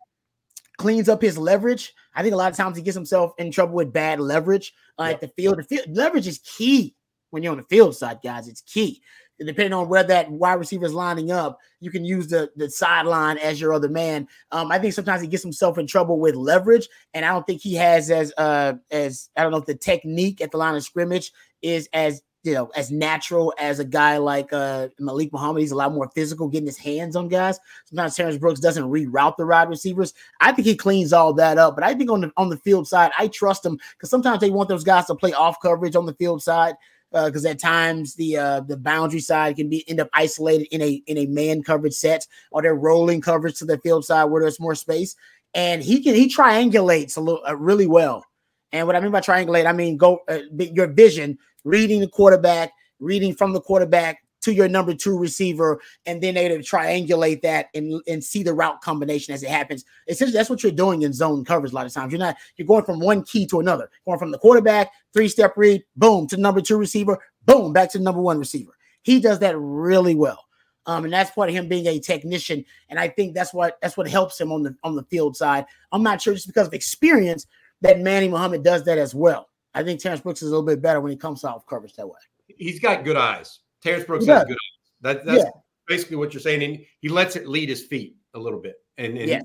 cleans 0.77 1.10
up 1.10 1.23
his 1.23 1.39
leverage, 1.39 1.91
I 2.13 2.21
think 2.21 2.36
a 2.36 2.38
lot 2.38 2.51
of 2.51 2.55
times 2.55 2.77
he 2.77 2.83
gets 2.83 2.93
himself 2.93 3.33
in 3.39 3.49
trouble 3.49 3.73
with 3.73 3.91
bad 3.91 4.19
leverage 4.19 4.75
uh, 4.99 5.05
yep. 5.05 5.15
at 5.15 5.21
the 5.21 5.27
field. 5.29 5.57
The 5.57 5.63
field 5.63 5.88
leverage 5.89 6.27
is 6.27 6.38
key 6.38 6.95
when 7.31 7.41
you're 7.41 7.51
on 7.51 7.57
the 7.57 7.63
field 7.63 7.95
side, 7.95 8.19
guys. 8.23 8.47
It's 8.47 8.62
key 8.62 9.01
depending 9.45 9.73
on 9.73 9.88
where 9.88 10.04
that 10.04 10.32
wide 10.32 10.54
receiver 10.54 10.86
is 10.86 10.93
lining 10.93 11.32
up, 11.32 11.60
you 11.80 11.91
can 11.91 12.04
use 12.04 12.28
the, 12.28 12.50
the 12.56 12.69
sideline 12.69 13.38
as 13.38 13.62
your 13.62 13.73
other 13.73 13.89
man. 13.89 14.28
Um, 14.52 14.71
I 14.71 14.80
think 14.80 14.93
sometimes 14.93 15.21
he 15.21 15.28
gets 15.28 15.43
himself 15.43 15.78
in 15.78 15.88
trouble 15.88 16.19
with 16.19 16.36
leverage, 16.36 16.88
and 17.13 17.23
I 17.23 17.30
don't 17.30 17.45
think 17.45 17.62
he 17.62 17.76
has 17.76 18.10
as 18.10 18.34
uh 18.38 18.73
as 18.91 19.30
I 19.38 19.43
don't 19.43 19.52
know 19.52 19.60
if 19.60 19.65
the 19.65 19.76
technique 19.76 20.41
at 20.41 20.52
the 20.52 20.58
line 20.58 20.76
of 20.76 20.84
scrimmage 20.84 21.32
is 21.62 21.88
as 21.93 22.21
you 22.43 22.54
know 22.54 22.71
as 22.76 22.91
natural 22.91 23.54
as 23.60 23.80
a 23.80 23.86
guy 23.86 24.17
like 24.17 24.52
uh 24.54 24.88
Malik 25.00 25.32
Muhammad. 25.32 25.62
He's 25.62 25.71
a 25.71 25.76
lot 25.76 25.93
more 25.93 26.10
physical, 26.15 26.47
getting 26.47 26.67
his 26.67 26.78
hands 26.78 27.15
on 27.15 27.28
guys. 27.28 27.60
Sometimes 27.86 28.15
Terrence 28.15 28.38
Brooks 28.38 28.60
doesn't 28.60 28.89
reroute 28.89 29.38
the 29.38 29.45
wide 29.45 29.69
receivers. 29.69 30.13
I 30.39 30.52
think 30.52 30.67
he 30.67 30.76
cleans 30.76 31.13
all 31.13 31.34
that 31.34 31.58
up, 31.58 31.76
but 31.76 31.84
I 31.84 31.93
think 31.93 32.10
on 32.10 32.21
the 32.21 32.32
on 32.38 32.50
the 32.50 32.58
field 32.58 32.88
side, 32.88 33.12
I 33.17 33.28
trust 33.28 33.65
him 33.65 33.78
because 33.91 34.10
sometimes 34.10 34.39
they 34.39 34.50
want 34.50 34.69
those 34.69 34.84
guys 34.84 35.06
to 35.06 35.15
play 35.15 35.34
off 35.34 35.62
coverage 35.62 35.95
on 35.95 36.06
the 36.06 36.15
field 36.15 36.41
side 36.41 36.76
because 37.12 37.46
uh, 37.46 37.50
at 37.50 37.60
times 37.60 38.15
the 38.15 38.38
uh, 38.38 38.60
the 38.62 38.78
boundary 38.78 39.20
side 39.20 39.56
can 39.56 39.70
be 39.70 39.88
end 39.89 40.00
up 40.00 40.10
isolated 40.13 40.67
in 40.72 40.82
a 40.82 41.02
in 41.08 41.17
a 41.17 41.26
man 41.28 41.63
coverage 41.63 41.93
set 41.93 42.26
or 42.52 42.62
they're 42.62 42.76
rolling 42.76 43.22
coverage 43.22 43.58
to 43.60 43.65
the 43.65 43.78
field 43.80 44.06
side 44.06 44.26
where 44.26 44.41
there's 44.41 44.60
more 44.60 44.76
space. 44.76 45.15
And 45.54 45.82
he 45.82 46.04
can 46.04 46.15
he 46.15 46.28
triangulates 46.30 47.17
a 47.17 47.22
little 47.22 47.41
uh, 47.48 47.56
really 47.56 47.88
well. 47.88 48.26
And 48.72 48.86
what 48.86 48.96
I 48.96 49.00
mean 49.00 49.12
by 49.12 49.22
triangulate, 49.22 49.65
I 49.65 49.72
mean 49.72 49.98
go 49.98 50.20
uh, 50.28 50.39
your 50.58 50.88
vision, 50.88 51.38
reading 51.63 52.02
the 52.02 52.10
quarterback, 52.10 52.74
reading 53.00 53.34
from 53.34 53.54
the 53.54 53.62
quarterback 53.62 54.20
to 54.47 54.53
your 54.53 54.69
number 54.69 54.93
two 54.93 55.17
receiver, 55.17 55.81
and 56.05 56.23
then 56.23 56.36
they 56.36 56.47
to 56.47 56.60
triangulate 56.60 57.41
that 57.41 57.67
and, 57.75 58.01
and 58.07 58.23
see 58.23 58.43
the 58.43 58.53
route 58.53 58.79
combination 58.79 59.33
as 59.33 59.43
it 59.43 59.49
happens. 59.49 59.83
Essentially, 60.07 60.38
that's 60.38 60.49
what 60.49 60.63
you're 60.63 60.71
doing 60.71 61.01
in 61.01 61.12
zone 61.12 61.43
coverage 61.43 61.73
a 61.73 61.75
lot 61.75 61.86
of 61.86 61.93
times. 61.93 62.13
You're 62.13 62.19
not 62.19 62.38
you're 62.55 62.65
going 62.65 62.86
from 62.86 63.01
one 63.01 63.23
key 63.23 63.45
to 63.47 63.60
another, 63.60 63.89
going 64.05 64.17
from 64.17 64.31
the 64.31 64.38
quarterback, 64.38 64.93
three 65.13 65.27
step 65.27 65.57
read, 65.57 65.83
boom, 65.97 66.27
to 66.27 66.38
number 66.38 66.62
two 66.62 66.77
receiver, 66.77 67.19
boom, 67.45 67.73
back 67.73 67.91
to 67.91 67.99
number 67.99 68.21
one 68.21 68.39
receiver. 68.39 68.71
He 69.01 69.19
does 69.19 69.39
that 69.39 69.57
really 69.57 70.15
well. 70.15 70.45
Um, 70.86 71.03
and 71.03 71.12
that's 71.12 71.31
part 71.31 71.49
of 71.49 71.55
him 71.55 71.67
being 71.67 71.88
a 71.88 71.99
technician. 71.99 72.63
And 72.88 72.97
I 72.97 73.10
think 73.10 73.36
that's 73.36 73.53
what 73.53 73.77
that's 73.81 73.97
what 73.97 74.07
helps 74.07 74.39
him 74.39 74.53
on 74.53 74.63
the 74.63 74.77
on 74.86 74.95
the 74.95 75.03
field 75.03 75.36
side. 75.36 75.65
I'm 75.91 76.03
not 76.03 76.21
sure 76.21 76.33
just 76.33 76.47
because 76.47 76.67
of 76.67 76.73
experience 76.73 77.47
that 77.81 77.99
Manny 77.99 78.29
Muhammad 78.29 78.63
does 78.63 78.86
that 78.86 78.97
as 78.97 79.13
well. 79.13 79.49
I 79.73 79.83
think 79.83 79.99
Terrence 79.99 80.21
Brooks 80.21 80.41
is 80.41 80.47
a 80.47 80.51
little 80.51 80.65
bit 80.65 80.81
better 80.81 81.01
when 81.01 81.12
he 81.12 81.17
comes 81.17 81.43
off 81.43 81.67
coverage 81.67 81.95
that 81.95 82.07
way. 82.07 82.19
He's 82.47 82.79
got 82.79 83.03
good 83.03 83.17
eyes. 83.17 83.60
Terrence 83.88 84.06
Brooks 84.06 84.26
has 84.26 84.43
good. 84.45 84.58
That, 85.02 85.26
that's 85.26 85.43
yeah. 85.43 85.50
basically 85.88 86.17
what 86.17 86.34
you're 86.34 86.41
saying, 86.41 86.63
and 86.63 86.80
he 87.00 87.10
lets 87.10 87.36
it 87.36 87.47
lead 87.47 87.69
his 87.69 87.84
feet 87.84 88.17
a 88.34 88.39
little 88.39 88.60
bit. 88.60 88.76
And, 88.97 89.17
and 89.17 89.30
yes. 89.30 89.43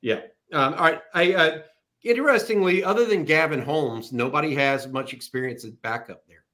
yeah. 0.00 0.20
Um, 0.52 0.74
all 0.74 0.80
right. 0.80 1.00
I 1.14 1.34
uh, 1.34 1.58
interestingly, 2.02 2.82
other 2.82 3.04
than 3.04 3.24
Gavin 3.24 3.60
Holmes, 3.60 4.12
nobody 4.12 4.54
has 4.54 4.88
much 4.88 5.12
experience 5.12 5.64
at 5.64 5.80
backup 5.82 6.26
there. 6.26 6.44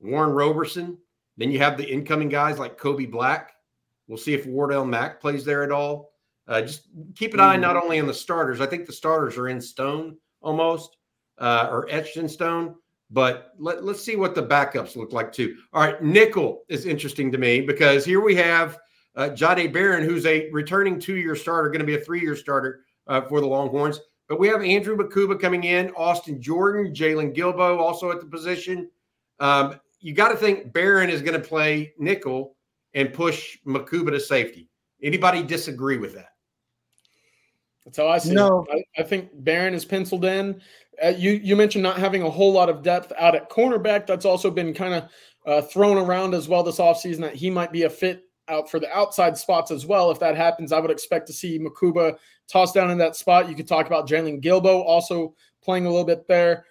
Warren 0.00 0.30
Roberson. 0.30 0.98
Then 1.36 1.50
you 1.50 1.58
have 1.58 1.76
the 1.76 1.84
incoming 1.84 2.28
guys 2.28 2.58
like 2.58 2.78
Kobe 2.78 3.06
Black. 3.06 3.54
We'll 4.06 4.18
see 4.18 4.34
if 4.34 4.46
Wardell 4.46 4.84
Mack 4.84 5.20
plays 5.20 5.44
there 5.44 5.64
at 5.64 5.72
all. 5.72 6.12
Uh, 6.46 6.62
just 6.62 6.88
keep 7.16 7.34
an 7.34 7.40
eye 7.40 7.56
not 7.56 7.76
only 7.76 7.98
on 7.98 8.06
the 8.06 8.14
starters. 8.14 8.60
I 8.60 8.66
think 8.66 8.86
the 8.86 8.92
starters 8.92 9.36
are 9.36 9.48
in 9.48 9.60
stone 9.60 10.16
almost, 10.40 10.96
uh, 11.38 11.68
or 11.70 11.88
etched 11.90 12.18
in 12.18 12.28
stone. 12.28 12.76
But 13.10 13.54
let, 13.58 13.78
us 13.78 14.02
see 14.02 14.16
what 14.16 14.34
the 14.34 14.42
backups 14.42 14.96
look 14.96 15.12
like 15.12 15.32
too. 15.32 15.56
All 15.72 15.82
right, 15.82 16.02
nickel 16.02 16.62
is 16.68 16.86
interesting 16.86 17.30
to 17.32 17.38
me 17.38 17.60
because 17.60 18.04
here 18.04 18.20
we 18.20 18.34
have 18.36 18.78
uh, 19.16 19.30
Jahdae 19.30 19.72
Barron, 19.72 20.04
who's 20.04 20.26
a 20.26 20.50
returning 20.50 20.98
two-year 20.98 21.36
starter, 21.36 21.68
going 21.68 21.80
to 21.80 21.86
be 21.86 21.94
a 21.94 22.00
three-year 22.00 22.34
starter 22.34 22.80
uh, 23.06 23.20
for 23.22 23.40
the 23.40 23.46
Longhorns. 23.46 24.00
But 24.28 24.40
we 24.40 24.48
have 24.48 24.62
Andrew 24.62 24.96
Mukuba 24.96 25.38
coming 25.38 25.64
in, 25.64 25.90
Austin 25.90 26.40
Jordan, 26.40 26.94
Jaylon 26.94 27.34
Guilbeau 27.34 27.78
also 27.78 28.10
at 28.10 28.20
the 28.20 28.26
position. 28.26 28.90
Um, 29.38 29.78
you 30.00 30.14
got 30.14 30.30
to 30.30 30.36
think 30.36 30.72
Barron 30.72 31.10
is 31.10 31.22
going 31.22 31.40
to 31.40 31.46
play 31.46 31.92
nickel 31.98 32.56
and 32.94 33.12
push 33.12 33.58
Mukuba 33.66 34.10
to 34.10 34.20
safety. 34.20 34.70
Anybody 35.02 35.42
disagree 35.42 35.98
with 35.98 36.14
that? 36.14 36.28
That's 37.84 37.98
how 37.98 38.08
I 38.08 38.18
see 38.18 38.32
no. 38.32 38.64
it. 38.70 38.86
I, 38.96 39.02
I 39.02 39.04
think 39.04 39.28
Barron 39.44 39.74
is 39.74 39.84
penciled 39.84 40.24
in. 40.24 40.60
Uh, 41.02 41.08
you 41.08 41.32
you 41.32 41.56
mentioned 41.56 41.82
not 41.82 41.98
having 41.98 42.22
a 42.22 42.30
whole 42.30 42.52
lot 42.52 42.68
of 42.68 42.82
depth 42.82 43.12
out 43.18 43.34
at 43.34 43.50
cornerback. 43.50 44.06
That's 44.06 44.24
also 44.24 44.50
been 44.50 44.74
kind 44.74 44.94
of 44.94 45.04
uh, 45.46 45.62
thrown 45.62 45.98
around 45.98 46.34
as 46.34 46.48
well 46.48 46.62
this 46.62 46.78
offseason 46.78 47.20
that 47.20 47.34
he 47.34 47.50
might 47.50 47.72
be 47.72 47.82
a 47.82 47.90
fit 47.90 48.24
out 48.48 48.70
for 48.70 48.78
the 48.78 48.90
outside 48.96 49.36
spots 49.36 49.70
as 49.70 49.86
well. 49.86 50.10
If 50.10 50.20
that 50.20 50.36
happens, 50.36 50.72
I 50.72 50.80
would 50.80 50.90
expect 50.90 51.26
to 51.28 51.32
see 51.32 51.58
Mukuba 51.58 52.16
toss 52.48 52.72
down 52.72 52.90
in 52.90 52.98
that 52.98 53.16
spot. 53.16 53.48
You 53.48 53.54
could 53.54 53.68
talk 53.68 53.86
about 53.86 54.08
Jaylon 54.08 54.42
Guilbeau 54.42 54.84
also 54.84 55.34
playing 55.62 55.86
a 55.86 55.90
little 55.90 56.04
bit 56.04 56.28
there. 56.28 56.66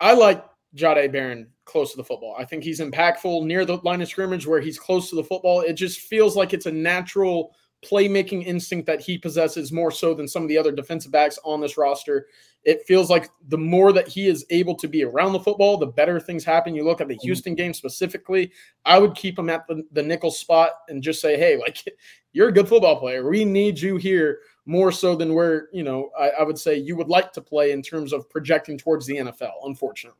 I 0.00 0.14
like 0.14 0.44
Jahdae 0.76 1.12
Barron 1.12 1.48
close 1.64 1.92
to 1.92 1.96
the 1.96 2.04
football. 2.04 2.34
I 2.38 2.44
think 2.44 2.64
he's 2.64 2.80
impactful 2.80 3.44
near 3.44 3.64
the 3.64 3.76
line 3.78 4.02
of 4.02 4.08
scrimmage 4.08 4.46
where 4.46 4.60
he's 4.60 4.78
close 4.78 5.08
to 5.10 5.16
the 5.16 5.24
football. 5.24 5.60
It 5.60 5.74
just 5.74 6.00
feels 6.00 6.36
like 6.36 6.52
it's 6.52 6.66
a 6.66 6.72
natural 6.72 7.54
playmaking 7.84 8.44
instinct 8.44 8.86
that 8.86 9.00
he 9.00 9.18
possesses 9.18 9.72
more 9.72 9.90
so 9.90 10.14
than 10.14 10.26
some 10.26 10.42
of 10.42 10.48
the 10.48 10.58
other 10.58 10.72
defensive 10.72 11.12
backs 11.12 11.38
on 11.44 11.60
this 11.60 11.76
roster. 11.76 12.26
It 12.64 12.82
feels 12.86 13.10
like 13.10 13.28
the 13.48 13.58
more 13.58 13.92
that 13.92 14.08
he 14.08 14.26
is 14.26 14.46
able 14.50 14.74
to 14.76 14.88
be 14.88 15.04
around 15.04 15.32
the 15.32 15.40
football, 15.40 15.76
the 15.76 15.86
better 15.86 16.18
things 16.18 16.44
happen. 16.44 16.74
You 16.74 16.84
look 16.84 17.00
at 17.00 17.08
the 17.08 17.14
mm-hmm. 17.14 17.26
Houston 17.26 17.54
game 17.54 17.74
specifically, 17.74 18.52
I 18.84 18.98
would 18.98 19.14
keep 19.14 19.38
him 19.38 19.50
at 19.50 19.66
the, 19.66 19.84
the 19.92 20.02
nickel 20.02 20.30
spot 20.30 20.70
and 20.88 21.02
just 21.02 21.20
say, 21.20 21.36
hey, 21.36 21.58
like, 21.58 21.84
you're 22.32 22.48
a 22.48 22.52
good 22.52 22.68
football 22.68 22.98
player. 22.98 23.28
We 23.28 23.44
need 23.44 23.78
you 23.78 23.96
here 23.96 24.40
more 24.66 24.92
so 24.92 25.14
than 25.14 25.34
where, 25.34 25.68
you 25.72 25.82
know, 25.82 26.10
I, 26.18 26.30
I 26.30 26.42
would 26.42 26.58
say 26.58 26.76
you 26.76 26.96
would 26.96 27.08
like 27.08 27.32
to 27.34 27.42
play 27.42 27.72
in 27.72 27.82
terms 27.82 28.12
of 28.12 28.28
projecting 28.30 28.78
towards 28.78 29.06
the 29.06 29.16
NFL, 29.16 29.52
unfortunately. 29.64 30.18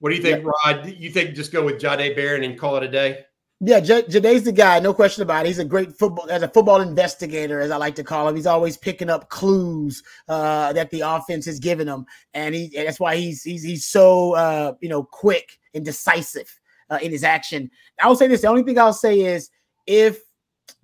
What 0.00 0.10
do 0.10 0.16
you 0.16 0.22
think, 0.22 0.44
yeah. 0.44 0.50
Rod? 0.64 0.86
You 0.86 1.10
think 1.10 1.34
just 1.34 1.52
go 1.52 1.64
with 1.64 1.80
Jahdae 1.80 2.16
Barron 2.16 2.44
and 2.44 2.58
call 2.58 2.76
it 2.76 2.82
a 2.82 2.88
day? 2.88 3.24
Yeah, 3.60 3.80
J- 3.80 4.02
the 4.02 4.52
guy, 4.54 4.78
no 4.78 4.94
question 4.94 5.22
about 5.22 5.44
it. 5.44 5.48
He's 5.48 5.58
a 5.58 5.64
great 5.64 5.92
football 5.98 6.30
as 6.30 6.42
a 6.42 6.48
football 6.48 6.80
investigator, 6.80 7.60
as 7.60 7.72
I 7.72 7.76
like 7.76 7.96
to 7.96 8.04
call 8.04 8.28
him. 8.28 8.36
He's 8.36 8.46
always 8.46 8.76
picking 8.76 9.10
up 9.10 9.30
clues 9.30 10.04
uh, 10.28 10.72
that 10.74 10.90
the 10.90 11.00
offense 11.00 11.48
is 11.48 11.58
giving 11.58 11.88
him, 11.88 12.06
and 12.34 12.54
he 12.54 12.70
and 12.76 12.86
that's 12.86 13.00
why 13.00 13.16
he's 13.16 13.42
he's 13.42 13.64
he's 13.64 13.84
so 13.84 14.34
uh, 14.34 14.74
you 14.80 14.88
know 14.88 15.02
quick 15.02 15.58
and 15.74 15.84
decisive 15.84 16.48
uh, 16.90 17.00
in 17.02 17.10
his 17.10 17.24
action. 17.24 17.68
I 18.00 18.06
will 18.06 18.14
say 18.14 18.28
this: 18.28 18.42
the 18.42 18.48
only 18.48 18.62
thing 18.62 18.78
I'll 18.78 18.92
say 18.92 19.22
is 19.22 19.50
if 19.88 20.20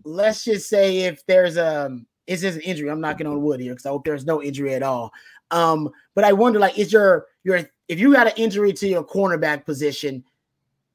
let's 0.05 0.45
just 0.45 0.69
say 0.69 1.01
if 1.03 1.25
there's 1.27 1.57
a 1.57 1.87
um, 1.87 2.07
is 2.27 2.41
this 2.41 2.57
an 2.57 2.63
injury? 2.63 2.91
I'm 2.91 3.01
knocking 3.01 3.29
on 3.29 3.41
wood 3.41 3.61
here 3.61 3.73
because 3.73 3.87
I 3.87 3.91
hope 3.91 4.05
there's 4.05 4.27
no 4.27 4.43
injury 4.43 4.75
at 4.75 4.83
all. 4.83 5.13
Um, 5.53 5.91
but 6.17 6.25
I 6.25 6.33
wonder, 6.33 6.59
like, 6.59 6.77
is 6.77 6.93
your 6.93 7.27
your 7.45 7.61
if 7.87 8.01
you 8.01 8.13
got 8.13 8.27
an 8.27 8.33
injury 8.37 8.73
to 8.73 8.89
your 8.89 9.05
cornerback 9.05 9.65
position? 9.65 10.25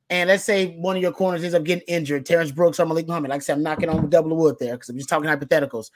And 0.09 0.27
let's 0.27 0.43
say 0.43 0.75
one 0.77 0.95
of 0.95 1.01
your 1.01 1.11
corners 1.11 1.43
ends 1.43 1.53
up 1.53 1.63
getting 1.63 1.83
injured, 1.87 2.25
Terrence 2.25 2.51
Brooks 2.51 2.79
or 2.79 2.85
Malik 2.85 3.07
Muhammad. 3.07 3.29
Like 3.29 3.41
I 3.41 3.43
said, 3.43 3.57
I'm 3.57 3.63
knocking 3.63 3.89
on 3.89 4.01
the 4.01 4.07
double 4.07 4.35
wood 4.35 4.57
there 4.59 4.73
because 4.73 4.89
I'm 4.89 4.97
just 4.97 5.09
talking 5.09 5.29
hypotheticals. 5.29 5.91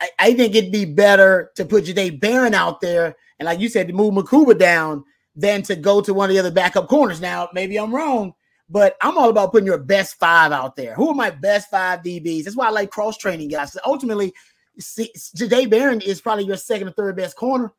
I, 0.00 0.08
I, 0.18 0.34
think 0.34 0.54
it'd 0.54 0.72
be 0.72 0.86
better 0.86 1.50
to 1.56 1.66
put 1.66 1.84
Jahdae 1.84 2.20
Barron 2.20 2.54
out 2.54 2.80
there 2.80 3.16
and, 3.38 3.46
like 3.46 3.60
you 3.60 3.68
said, 3.68 3.86
to 3.88 3.92
move 3.92 4.14
Mukuba 4.14 4.58
down 4.58 5.04
than 5.36 5.62
to 5.62 5.76
go 5.76 6.00
to 6.00 6.14
one 6.14 6.30
of 6.30 6.34
the 6.34 6.40
other 6.40 6.50
backup 6.50 6.88
corners. 6.88 7.20
Now, 7.20 7.50
maybe 7.52 7.78
I'm 7.78 7.94
wrong, 7.94 8.32
but 8.70 8.96
I'm 9.02 9.18
all 9.18 9.28
about 9.28 9.52
putting 9.52 9.66
your 9.66 9.78
best 9.78 10.18
five 10.18 10.52
out 10.52 10.74
there. 10.74 10.94
Who 10.94 11.10
are 11.10 11.14
my 11.14 11.30
best 11.30 11.70
five 11.70 12.00
DBs? 12.00 12.44
That's 12.44 12.56
why 12.56 12.68
I 12.68 12.70
like 12.70 12.90
cross 12.90 13.18
training 13.18 13.48
guys. 13.48 13.76
Ultimately, 13.84 14.32
Jahdae 14.80 15.68
Barron 15.68 16.00
is 16.00 16.22
probably 16.22 16.44
your 16.44 16.56
second 16.56 16.88
or 16.88 16.92
third 16.92 17.16
best 17.16 17.36
corner, 17.36 17.72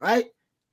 right? 0.00 0.26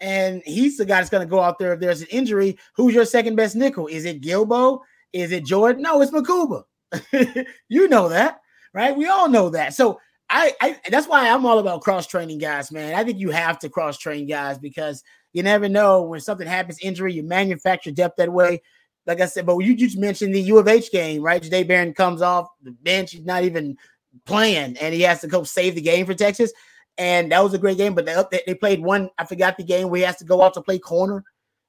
And 0.04 0.44
he's 0.46 0.76
the 0.76 0.86
guy 0.86 0.98
that's 0.98 1.10
going 1.10 1.26
to 1.26 1.32
go 1.32 1.39
out 1.39 1.58
there 1.58 1.74
if 1.74 1.80
there's 1.80 2.02
an 2.02 2.08
injury. 2.12 2.58
Who's 2.76 2.94
your 2.94 3.06
second 3.06 3.38
best 3.38 3.56
nickel? 3.56 3.88
Is 3.88 4.04
it 4.04 4.22
Guilbeau? 4.22 4.82
Is 5.13 5.32
it 5.32 5.46
Jordan? 5.46 5.82
No, 5.82 6.02
it's 6.02 6.12
Mukuba. 6.12 6.63
you 7.70 7.88
know 7.88 8.10
that, 8.10 8.42
right? 8.74 8.96
We 8.96 9.08
all 9.08 9.30
know 9.30 9.50
that. 9.52 9.74
So 9.74 10.02
I, 10.30 10.54
I 10.60 10.78
that's 10.89 11.08
why 11.08 11.30
I'm 11.30 11.46
all 11.46 11.58
about 11.58 11.82
cross 11.82 12.06
training 12.06 12.39
guys, 12.39 12.70
man. 12.70 12.96
I 12.96 13.06
think 13.06 13.18
you 13.18 13.32
have 13.32 13.58
to 13.60 13.70
cross 13.70 13.98
train 13.98 14.28
guys 14.28 14.60
because 14.60 15.04
you 15.32 15.42
never 15.42 15.70
know 15.70 16.02
when 16.02 16.20
something 16.20 16.48
happens, 16.48 16.80
injury, 16.82 17.13
you 17.13 17.24
manufacture 17.24 17.92
depth 17.92 18.18
that 18.18 18.34
way. 18.34 18.62
Like 19.08 19.22
I 19.22 19.26
said, 19.26 19.46
but 19.46 19.58
you 19.60 19.74
just 19.74 19.98
mentioned 19.98 20.36
the 20.36 20.42
U 20.42 20.58
of 20.58 20.68
H 20.68 20.92
game, 20.92 21.22
right? 21.22 21.42
Jahdae 21.42 21.66
Barron 21.66 21.94
comes 21.94 22.22
off 22.22 22.50
the 22.62 22.72
bench, 22.72 23.12
he's 23.12 23.24
not 23.24 23.44
even 23.46 23.78
playing, 24.26 24.76
and 24.78 24.94
he 24.94 25.02
has 25.02 25.22
to 25.22 25.28
go 25.28 25.46
save 25.46 25.76
the 25.76 25.82
game 25.82 26.06
for 26.06 26.13
Texas 26.13 26.52
and 26.97 27.32
that 27.32 27.43
was 27.43 27.53
a 27.53 27.58
great 27.58 27.77
game. 27.77 27.95
But 27.95 28.06
they, 28.06 28.41
they 28.45 28.56
played 28.56 28.82
one, 28.82 29.10
I 29.17 29.25
forgot 29.25 29.58
the 29.58 29.63
game 29.63 29.89
where 29.89 29.99
he 29.99 30.06
has 30.06 30.17
to 30.17 30.25
go 30.25 30.41
out 30.41 30.53
to 30.56 30.62
play 30.62 30.79
corner 30.79 31.23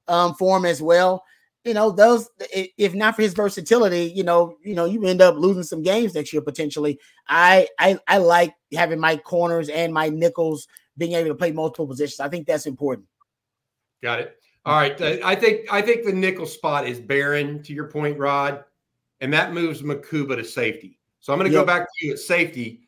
um, 0.07 0.33
for 0.35 0.57
him 0.57 0.65
as 0.65 0.81
well. 0.81 1.23
You 1.63 1.73
know, 1.73 1.91
those 1.91 2.29
if 2.51 2.93
not 2.93 3.15
for 3.15 3.23
his 3.23 3.33
versatility, 3.33 4.11
you 4.15 4.23
know, 4.23 4.55
you 4.63 4.75
know, 4.75 4.85
you 4.85 5.03
end 5.05 5.21
up 5.21 5.35
losing 5.35 5.63
some 5.63 5.81
games 5.81 6.13
next 6.13 6.31
year 6.31 6.43
potentially. 6.43 6.99
I 7.27 7.67
I, 7.79 7.97
I 8.07 8.19
like 8.19 8.53
having 8.73 8.99
my 8.99 9.17
corners 9.17 9.69
and 9.69 9.91
my 9.91 10.09
nickels 10.09 10.67
being 10.95 11.13
able 11.13 11.29
to 11.29 11.35
play 11.35 11.51
multiple 11.51 11.87
positions. 11.87 12.19
I 12.19 12.29
think 12.29 12.45
that's 12.45 12.67
important. 12.67 13.07
Got 14.03 14.19
it. 14.19 14.37
All 14.65 14.75
right. 14.75 14.99
I 15.01 15.35
think 15.35 15.71
I 15.71 15.81
think 15.81 16.05
the 16.05 16.13
nickel 16.13 16.45
spot 16.45 16.87
is 16.87 16.99
Barron 16.99 17.63
to 17.63 17.73
your 17.73 17.87
point, 17.87 18.19
Rod, 18.19 18.63
and 19.21 19.33
that 19.33 19.53
moves 19.53 19.81
Mukuba 19.81 20.35
to 20.35 20.43
safety. 20.43 20.99
So 21.19 21.33
I'm 21.33 21.39
going 21.39 21.49
to 21.49 21.55
yep. 21.55 21.63
go 21.63 21.65
back 21.65 21.81
to 21.81 22.05
you 22.05 22.13
at 22.13 22.19
safety 22.19 22.84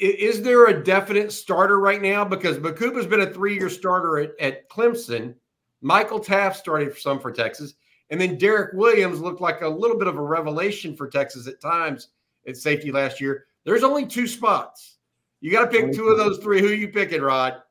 is 0.00 0.42
there 0.42 0.66
a 0.66 0.82
definite 0.82 1.32
starter 1.32 1.80
right 1.80 2.00
now? 2.00 2.24
Because 2.24 2.58
Mukuba's 2.58 3.06
been 3.06 3.20
a 3.20 3.32
three-year 3.32 3.68
starter 3.68 4.18
at, 4.18 4.30
at 4.40 4.68
Clemson. 4.68 5.34
Michael 5.80 6.20
Taaffe 6.20 6.56
started 6.56 6.92
for 6.92 6.98
some 6.98 7.20
for 7.20 7.30
Texas, 7.30 7.74
and 8.10 8.20
then 8.20 8.38
Derek 8.38 8.74
Williams 8.74 9.20
looked 9.20 9.40
like 9.40 9.60
a 9.60 9.68
little 9.68 9.98
bit 9.98 10.08
of 10.08 10.16
a 10.16 10.22
revelation 10.22 10.96
for 10.96 11.08
Texas 11.08 11.46
at 11.46 11.60
times 11.60 12.08
at 12.46 12.56
safety 12.56 12.90
last 12.90 13.20
year. 13.20 13.46
There's 13.64 13.84
only 13.84 14.06
two 14.06 14.26
spots. 14.26 14.96
You 15.40 15.52
got 15.52 15.70
to 15.70 15.70
pick 15.70 15.92
two 15.92 16.08
of 16.08 16.18
those 16.18 16.38
three. 16.38 16.60
Who 16.60 16.68
are 16.68 16.74
you 16.74 16.88
picking, 16.88 17.22
Rod? 17.22 17.62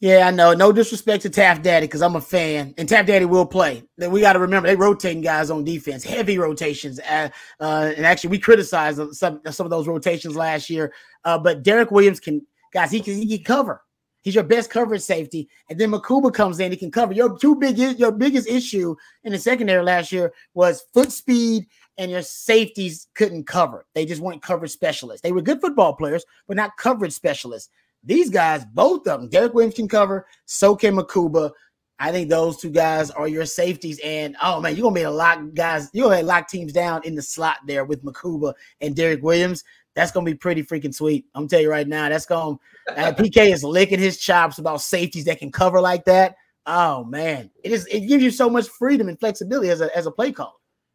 Yeah, 0.00 0.28
I 0.28 0.30
know. 0.30 0.52
No 0.54 0.70
disrespect 0.70 1.22
to 1.22 1.30
Taaffe 1.30 1.60
Daddy 1.60 1.86
because 1.86 2.02
I'm 2.02 2.14
a 2.14 2.20
fan, 2.20 2.72
and 2.78 2.88
Taaffe 2.88 3.06
Daddy 3.06 3.24
will 3.24 3.46
play. 3.46 3.82
We 3.96 4.20
got 4.20 4.34
to 4.34 4.38
remember 4.38 4.68
they 4.68 4.76
rotating 4.76 5.22
guys 5.22 5.50
on 5.50 5.64
defense, 5.64 6.04
heavy 6.04 6.38
rotations. 6.38 7.00
Uh, 7.00 7.30
uh, 7.58 7.92
and 7.96 8.06
actually, 8.06 8.30
we 8.30 8.38
criticized 8.38 9.00
some 9.16 9.40
some 9.50 9.66
of 9.66 9.70
those 9.70 9.88
rotations 9.88 10.36
last 10.36 10.70
year. 10.70 10.92
Uh, 11.24 11.36
but 11.36 11.64
Derek 11.64 11.90
Williams 11.90 12.20
can, 12.20 12.46
guys, 12.72 12.92
he 12.92 13.00
can 13.00 13.14
he 13.14 13.38
can 13.38 13.44
cover. 13.44 13.82
He's 14.22 14.36
your 14.36 14.44
best 14.44 14.70
coverage 14.70 15.02
safety, 15.02 15.48
and 15.68 15.80
then 15.80 15.90
Mukuba 15.90 16.32
comes 16.32 16.60
in. 16.60 16.70
He 16.70 16.76
can 16.76 16.92
cover. 16.92 17.12
Your 17.12 17.36
two 17.36 17.56
big 17.56 17.76
your 17.76 18.12
biggest 18.12 18.46
issue 18.46 18.94
in 19.24 19.32
the 19.32 19.38
secondary 19.38 19.82
last 19.82 20.12
year 20.12 20.32
was 20.54 20.84
foot 20.94 21.10
speed, 21.10 21.66
and 21.96 22.08
your 22.08 22.22
safeties 22.22 23.08
couldn't 23.14 23.48
cover. 23.48 23.84
They 23.96 24.06
just 24.06 24.20
weren't 24.20 24.42
coverage 24.42 24.70
specialists. 24.70 25.22
They 25.22 25.32
were 25.32 25.42
good 25.42 25.60
football 25.60 25.94
players, 25.94 26.24
but 26.46 26.56
not 26.56 26.76
coverage 26.76 27.14
specialists. 27.14 27.70
These 28.04 28.30
guys, 28.30 28.64
both 28.64 29.06
of 29.06 29.20
them, 29.20 29.28
Derek 29.28 29.54
Williams 29.54 29.74
can 29.74 29.88
cover, 29.88 30.26
so 30.46 30.76
can 30.76 30.96
Mukuba. 30.96 31.50
I 31.98 32.12
think 32.12 32.28
those 32.28 32.58
two 32.58 32.70
guys 32.70 33.10
are 33.10 33.26
your 33.26 33.44
safeties. 33.44 33.98
And 34.04 34.36
oh 34.42 34.60
man, 34.60 34.76
you're 34.76 34.84
gonna 34.84 34.94
be 34.94 35.02
a 35.02 35.10
lock 35.10 35.40
guys, 35.54 35.90
you're 35.92 36.08
gonna 36.08 36.22
lock 36.22 36.48
teams 36.48 36.72
down 36.72 37.02
in 37.04 37.14
the 37.14 37.22
slot 37.22 37.56
there 37.66 37.84
with 37.84 38.04
Mukuba 38.04 38.54
and 38.80 38.94
Derek 38.94 39.22
Williams. 39.22 39.64
That's 39.94 40.12
gonna 40.12 40.26
be 40.26 40.34
pretty 40.34 40.62
freaking 40.62 40.94
sweet. 40.94 41.26
I'm 41.34 41.42
gonna 41.42 41.48
tell 41.48 41.60
you 41.60 41.70
right 41.70 41.88
now, 41.88 42.08
that's 42.08 42.26
gonna 42.26 42.56
uh, 42.96 43.12
PK 43.12 43.36
is 43.52 43.64
licking 43.64 43.98
his 43.98 44.18
chops 44.18 44.58
about 44.58 44.80
safeties 44.80 45.24
that 45.24 45.40
can 45.40 45.50
cover 45.50 45.80
like 45.80 46.04
that. 46.04 46.36
Oh 46.66 47.02
man, 47.04 47.50
it 47.64 47.72
is 47.72 47.86
it 47.86 48.00
gives 48.06 48.22
you 48.22 48.30
so 48.30 48.48
much 48.48 48.68
freedom 48.68 49.08
and 49.08 49.18
flexibility 49.18 49.70
as 49.70 49.80
a 49.80 49.94
as 49.96 50.06
a 50.06 50.10
play 50.12 50.30
caller. 50.30 50.52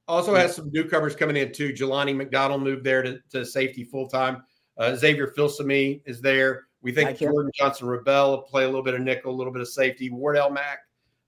Also 0.07 0.35
has 0.35 0.55
some 0.55 0.69
newcomers 0.71 1.15
coming 1.15 1.35
in 1.35 1.51
too. 1.51 1.73
Jelani 1.73 2.15
McDonald 2.15 2.61
moved 2.61 2.83
there 2.83 3.01
to, 3.01 3.19
to 3.31 3.45
safety 3.45 3.83
full 3.83 4.07
time. 4.07 4.43
Uh, 4.77 4.95
Xavier 4.95 5.33
Filsaime 5.37 6.01
is 6.05 6.21
there. 6.21 6.63
We 6.83 6.91
think 6.91 7.17
Jordan 7.17 7.51
Johnson 7.55 7.87
Rebel 7.87 8.31
will 8.31 8.41
play 8.41 8.63
a 8.63 8.67
little 8.67 8.83
bit 8.83 8.93
of 8.93 9.01
nickel, 9.01 9.31
a 9.31 9.35
little 9.35 9.53
bit 9.53 9.61
of 9.61 9.69
safety. 9.69 10.09
Wardell 10.09 10.49
Mack, 10.49 10.79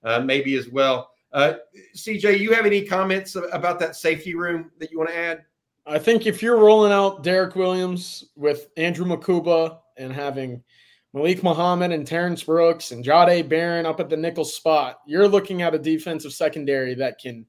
uh, 0.04 0.20
maybe 0.20 0.54
as 0.56 0.68
well. 0.68 1.10
Uh, 1.32 1.54
CJ, 1.96 2.38
you 2.38 2.52
have 2.52 2.66
any 2.66 2.82
comments 2.82 3.36
about 3.52 3.80
that 3.80 3.96
safety 3.96 4.34
room 4.34 4.70
that 4.78 4.90
you 4.90 4.98
want 4.98 5.10
to 5.10 5.16
add? 5.16 5.44
I 5.86 5.98
think 5.98 6.26
if 6.26 6.42
you're 6.42 6.58
rolling 6.58 6.92
out 6.92 7.22
Derek 7.22 7.56
Williams 7.56 8.24
with 8.36 8.68
Andrew 8.76 9.06
Mukuba 9.06 9.78
and 9.96 10.12
having 10.12 10.62
Malik 11.14 11.42
Muhammad 11.42 11.92
and 11.92 12.06
Terrence 12.06 12.42
Brooks 12.42 12.90
and 12.90 13.04
Jahdae 13.04 13.48
Barron 13.48 13.86
up 13.86 14.00
at 14.00 14.10
the 14.10 14.16
nickel 14.16 14.44
spot, 14.44 15.00
you're 15.06 15.28
looking 15.28 15.62
at 15.62 15.74
a 15.74 15.78
defensive 15.78 16.32
secondary 16.32 16.94
that 16.94 17.18
can 17.18 17.46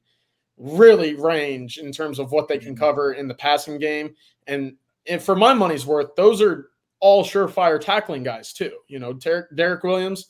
really 0.57 1.15
range 1.15 1.77
in 1.77 1.91
terms 1.91 2.19
of 2.19 2.31
what 2.31 2.47
they 2.47 2.57
can 2.57 2.73
mm-hmm. 2.73 2.83
cover 2.83 3.13
in 3.13 3.27
the 3.27 3.33
passing 3.33 3.79
game. 3.79 4.15
And, 4.47 4.75
and 5.07 5.21
for 5.21 5.35
my 5.35 5.53
money's 5.53 5.85
worth, 5.85 6.15
those 6.15 6.41
are 6.41 6.69
all 6.99 7.23
surefire 7.23 7.79
tackling 7.79 8.23
guys 8.23 8.53
too. 8.53 8.71
You 8.87 8.99
know, 8.99 9.13
Ter- 9.13 9.49
Derek 9.55 9.83
Williams 9.83 10.27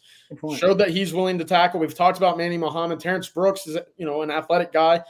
showed 0.58 0.78
that 0.80 0.90
he's 0.90 1.14
willing 1.14 1.38
to 1.38 1.46
tackle. 1.46 1.80
We've 1.80 1.94
talked 1.94 2.18
about 2.18 2.38
Manny 2.38 2.58
Muhammad. 2.58 3.00
Terrence 3.00 3.30
Brooks 3.30 3.68
is 3.68 3.78
you 3.98 4.06
know 4.06 4.22
an 4.22 4.32
athletic 4.32 4.72
guy. 4.74 5.04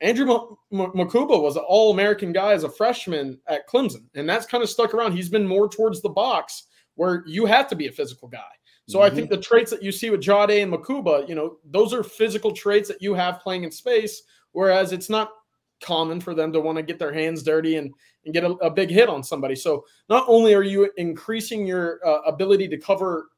Andrew 0.00 0.30
M- 0.30 0.80
M- 0.80 0.92
Mukuba 0.92 1.40
was 1.40 1.56
an 1.56 1.64
All 1.66 1.92
American 1.92 2.32
guy 2.32 2.52
as 2.52 2.64
a 2.64 2.68
freshman 2.68 3.40
at 3.46 3.68
Clemson, 3.68 4.04
and 4.14 4.28
that's 4.28 4.46
kind 4.46 4.62
of 4.62 4.70
stuck 4.70 4.94
around. 4.94 5.12
He's 5.12 5.28
been 5.28 5.46
more 5.46 5.68
towards 5.68 6.02
the 6.02 6.08
box 6.08 6.64
where 6.96 7.22
you 7.26 7.46
have 7.46 7.68
to 7.68 7.76
be 7.76 7.86
a 7.86 7.92
physical 7.92 8.28
guy. 8.28 8.40
So 8.88 8.98
mm-hmm. 8.98 9.12
I 9.12 9.14
think 9.14 9.30
the 9.30 9.38
traits 9.38 9.70
that 9.70 9.82
you 9.82 9.92
see 9.92 10.10
with 10.10 10.20
Jahdae 10.20 10.62
and 10.62 10.72
Mukuba, 10.72 11.28
you 11.28 11.34
know, 11.34 11.58
those 11.64 11.92
are 11.92 12.02
physical 12.02 12.52
traits 12.52 12.88
that 12.88 13.02
you 13.02 13.14
have 13.14 13.40
playing 13.40 13.64
in 13.64 13.70
space. 13.70 14.22
Whereas 14.52 14.92
it's 14.92 15.10
not 15.10 15.30
common 15.82 16.20
for 16.20 16.34
them 16.34 16.52
to 16.52 16.60
want 16.60 16.76
to 16.76 16.82
get 16.82 16.98
their 16.98 17.12
hands 17.12 17.42
dirty 17.42 17.76
and, 17.76 17.92
and 18.24 18.34
get 18.34 18.44
a, 18.44 18.52
a 18.56 18.70
big 18.70 18.90
hit 18.90 19.08
on 19.08 19.22
somebody. 19.22 19.54
So 19.54 19.84
not 20.08 20.24
only 20.26 20.54
are 20.54 20.62
you 20.62 20.90
increasing 20.96 21.66
your 21.66 22.00
uh, 22.06 22.20
ability 22.22 22.68
to 22.68 22.78
cover 22.78 23.28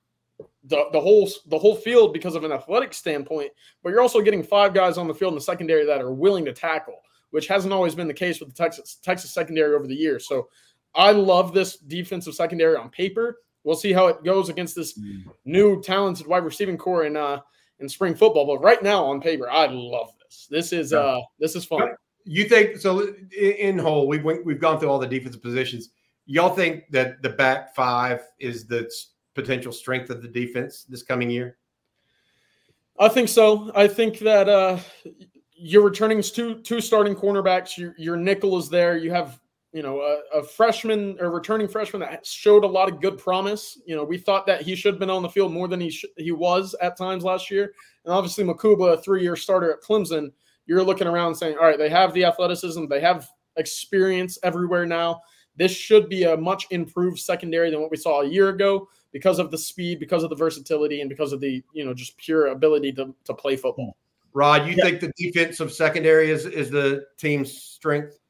the, 0.64 0.85
the 0.92 1.01
whole 1.01 1.29
the 1.46 1.59
whole 1.59 1.74
field 1.74 2.12
because 2.12 2.35
of 2.35 2.44
an 2.44 2.53
athletic 2.53 2.94
standpoint, 2.94 3.51
but 3.83 3.90
you're 3.90 4.01
also 4.01 4.20
getting 4.20 4.42
five 4.42 4.74
guys 4.74 4.98
on 4.98 5.09
the 5.09 5.14
field 5.14 5.33
in 5.33 5.37
the 5.37 5.40
secondary 5.40 5.85
that 5.85 6.01
are 6.01 6.12
willing 6.12 6.44
to 6.44 6.53
tackle, 6.53 7.01
which 7.31 7.48
hasn't 7.48 7.72
always 7.72 7.94
been 7.94 8.09
the 8.09 8.14
case 8.14 8.38
with 8.38 8.51
the 8.51 8.55
Texas 8.55 8.98
Texas 9.03 9.33
secondary 9.33 9.74
over 9.74 9.87
the 9.87 9.94
years. 9.96 10.29
So 10.29 10.48
I 10.94 11.12
love 11.12 11.53
this 11.53 11.79
defensive 11.79 12.35
secondary 12.35 12.77
on 12.77 12.90
paper. 12.90 13.40
We'll 13.64 13.77
see 13.77 13.92
how 13.92 14.07
it 14.07 14.22
goes 14.22 14.48
against 14.48 14.77
this 14.77 14.98
mm. 14.98 15.24
new 15.44 15.83
talented 15.83 16.27
wide 16.27 16.44
receiving 16.44 16.79
core. 16.79 17.05
in 17.05 17.16
uh, 17.16 17.40
in 17.81 17.88
spring 17.88 18.14
football. 18.14 18.46
But 18.46 18.62
right 18.62 18.83
now 18.83 19.05
on 19.05 19.20
paper, 19.20 19.51
I 19.51 19.66
love 19.66 20.12
this. 20.22 20.46
This 20.51 20.72
is 20.72 20.92
uh 20.92 21.20
this 21.38 21.57
is 21.57 21.64
fun. 21.64 21.90
You 22.31 22.45
think 22.45 22.77
so? 22.77 23.14
In 23.35 23.79
whole, 23.79 24.07
we've 24.07 24.23
we've 24.23 24.61
gone 24.61 24.79
through 24.79 24.91
all 24.91 24.99
the 24.99 25.07
defensive 25.07 25.41
positions. 25.41 25.88
Y'all 26.27 26.55
think 26.55 26.85
that 26.91 27.23
the 27.23 27.31
back 27.31 27.75
five 27.75 28.21
is 28.38 28.67
the 28.67 28.91
potential 29.35 29.73
strength 29.73 30.11
of 30.11 30.21
the 30.21 30.29
defense 30.29 30.85
this 30.85 31.03
coming 31.03 31.31
year? 31.31 31.57
I 32.99 33.09
think 33.09 33.31
so. 33.31 33.73
I 33.75 33.88
think 33.88 34.19
that 34.19 34.47
uh, 34.47 34.79
you're 35.55 35.83
returning 35.83 36.21
two 36.21 36.61
two 36.61 36.83
starting 36.83 37.14
cornerbacks. 37.14 37.79
Your 37.79 37.95
your 37.97 38.17
nickel 38.19 38.59
is 38.59 38.69
there. 38.69 38.99
You 38.99 39.11
have 39.11 39.41
you 39.73 39.83
know 39.83 40.01
a, 40.01 40.41
a, 40.41 40.43
freshman 40.43 41.17
or 41.21 41.31
returning 41.31 41.67
freshman 41.67 42.01
that 42.01 42.27
showed 42.27 42.62
a 42.62 42.67
lot 42.67 42.93
of 42.93 43.01
good 43.01 43.17
promise. 43.17 43.81
You 43.87 43.97
know 43.97 44.05
we 44.05 44.19
thought 44.19 44.45
that 44.49 44.61
he 44.61 44.75
should 44.75 44.93
have 44.93 45.01
been 45.01 45.09
on 45.09 45.23
the 45.23 45.31
field 45.31 45.51
more 45.51 45.67
than 45.67 45.81
he 45.81 45.88
sh- 45.88 46.05
he 46.19 46.33
was 46.33 46.75
at 46.83 46.99
times 46.99 47.25
last 47.25 47.51
year. 47.51 47.73
And 48.05 48.12
obviously 48.12 48.45
Mukuba, 48.45 48.93
a 48.93 49.01
three 49.01 49.23
year 49.23 49.35
starter 49.35 49.73
at 49.73 49.81
Clemson. 49.81 50.31
You're 50.68 50.85
looking 50.85 51.09
around 51.09 51.35
saying, 51.35 51.57
all 51.59 51.64
right, 51.64 51.78
they 51.78 51.88
have 51.88 52.14
the 52.14 52.24
athleticism, 52.24 52.87
they 52.87 53.00
have 53.00 53.28
experience 53.57 54.38
everywhere 54.44 54.87
now. 54.87 55.22
This 55.57 55.72
should 55.72 56.09
be 56.09 56.22
a 56.22 56.37
much 56.37 56.66
improved 56.70 57.18
secondary 57.18 57.70
than 57.70 57.81
what 57.81 57.90
we 57.90 57.96
saw 57.96 58.20
a 58.20 58.28
year 58.28 58.50
ago 58.50 58.88
because 59.12 59.40
of 59.40 59.50
the 59.50 59.59
speed, 59.59 59.98
because 59.98 60.22
of 60.22 60.31
the 60.31 60.37
versatility, 60.37 61.00
and 61.00 61.11
because 61.11 61.33
of 61.33 61.40
the 61.40 61.64
you 61.72 61.85
know 61.85 61.92
just 61.92 62.16
pure 62.16 62.48
ability 62.48 62.92
to 62.92 63.12
to 63.24 63.35
play 63.35 63.57
football. 63.57 63.96
Rod, 64.35 64.68
you 64.68 64.74
yeah. 64.76 64.85
think 64.85 65.00
the 65.00 65.12
defensive 65.16 65.72
secondary 65.72 66.31
is 66.31 66.46
is 66.46 66.70
the 66.70 67.07
team's 67.16 67.52
strength? 67.52 68.20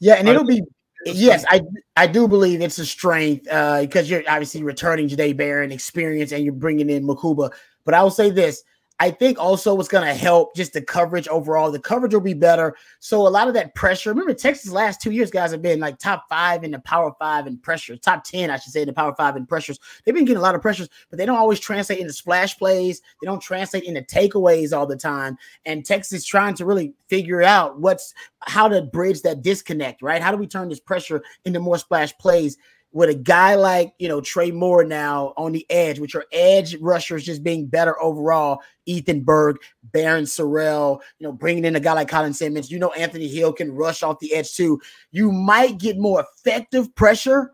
Yeah, 0.00 0.14
and 0.14 0.26
it'll 0.28 0.44
be 0.44 0.62
yes, 1.04 1.44
I 1.50 1.60
I 1.96 2.06
do 2.06 2.26
believe 2.26 2.62
it's 2.62 2.78
a 2.78 2.86
strength 2.86 3.46
uh, 3.50 3.82
because 3.82 4.08
you're 4.08 4.22
obviously 4.28 4.62
returning 4.62 5.08
Jahdae 5.08 5.36
Barron 5.36 5.72
experience 5.72 6.32
and 6.32 6.44
you're 6.44 6.54
bringing 6.54 6.88
in 6.88 7.04
Mukuba. 7.04 7.52
But 7.84 7.94
I 7.94 8.02
will 8.02 8.10
say 8.10 8.30
this: 8.30 8.62
I 9.00 9.10
think 9.10 9.38
also 9.38 9.74
what's 9.74 9.88
going 9.88 10.06
to 10.06 10.14
help 10.14 10.54
just 10.54 10.72
the 10.72 10.82
coverage 10.82 11.26
overall. 11.28 11.70
The 11.70 11.80
coverage 11.80 12.14
will 12.14 12.20
be 12.20 12.34
better. 12.34 12.76
So 13.00 13.26
a 13.26 13.28
lot 13.28 13.48
of 13.48 13.54
that 13.54 13.74
pressure. 13.74 14.10
Remember, 14.10 14.34
Texas 14.34 14.70
last 14.70 15.00
two 15.00 15.10
years, 15.10 15.30
guys 15.30 15.50
have 15.50 15.62
been 15.62 15.80
like 15.80 15.98
top 15.98 16.24
five 16.28 16.62
in 16.62 16.70
the 16.70 16.78
power 16.80 17.12
five 17.18 17.46
in 17.46 17.58
pressure, 17.58 17.96
top 17.96 18.22
10, 18.24 18.50
I 18.50 18.58
should 18.58 18.72
say, 18.72 18.82
in 18.82 18.86
the 18.86 18.92
power 18.92 19.14
five 19.16 19.36
in 19.36 19.46
pressures. 19.46 19.80
They've 20.04 20.14
been 20.14 20.24
getting 20.24 20.38
a 20.38 20.42
lot 20.42 20.54
of 20.54 20.62
pressures, 20.62 20.88
but 21.10 21.18
they 21.18 21.26
don't 21.26 21.38
always 21.38 21.58
translate 21.58 21.98
into 21.98 22.12
splash 22.12 22.56
plays. 22.56 23.00
They 23.20 23.26
don't 23.26 23.42
translate 23.42 23.84
into 23.84 24.02
takeaways 24.02 24.76
all 24.76 24.86
the 24.86 24.96
time. 24.96 25.36
And 25.64 25.84
Texas 25.84 26.24
trying 26.24 26.54
to 26.54 26.66
really 26.66 26.94
figure 27.08 27.42
out 27.42 27.80
what's 27.80 28.14
how 28.40 28.68
to 28.68 28.82
bridge 28.82 29.22
that 29.22 29.42
disconnect, 29.42 30.02
right? 30.02 30.22
How 30.22 30.30
do 30.30 30.36
we 30.36 30.46
turn 30.46 30.68
this 30.68 30.80
pressure 30.80 31.22
into 31.44 31.60
more 31.60 31.78
splash 31.78 32.16
plays? 32.18 32.56
With 32.94 33.08
a 33.08 33.14
guy 33.14 33.54
like 33.54 33.94
you 33.98 34.08
know 34.08 34.20
Trey 34.20 34.50
Moore 34.50 34.84
now 34.84 35.32
on 35.36 35.52
the 35.52 35.66
edge, 35.70 35.98
with 35.98 36.12
your 36.12 36.26
edge 36.30 36.76
rushers 36.76 37.24
just 37.24 37.42
being 37.42 37.66
better 37.66 38.00
overall, 38.02 38.60
Ethan 38.86 39.22
Burke, 39.22 39.62
Barryn 39.92 40.24
Sorrell, 40.24 41.00
you 41.18 41.26
know, 41.26 41.32
bringing 41.32 41.64
in 41.64 41.76
a 41.76 41.80
guy 41.80 41.94
like 41.94 42.08
Colin 42.08 42.34
Simmons, 42.34 42.70
you 42.70 42.78
know, 42.78 42.92
Anthony 42.92 43.28
Hill 43.28 43.52
can 43.52 43.72
rush 43.72 44.02
off 44.02 44.18
the 44.20 44.34
edge 44.34 44.54
too. 44.54 44.80
You 45.10 45.32
might 45.32 45.78
get 45.78 45.98
more 45.98 46.24
effective 46.36 46.94
pressure, 46.94 47.52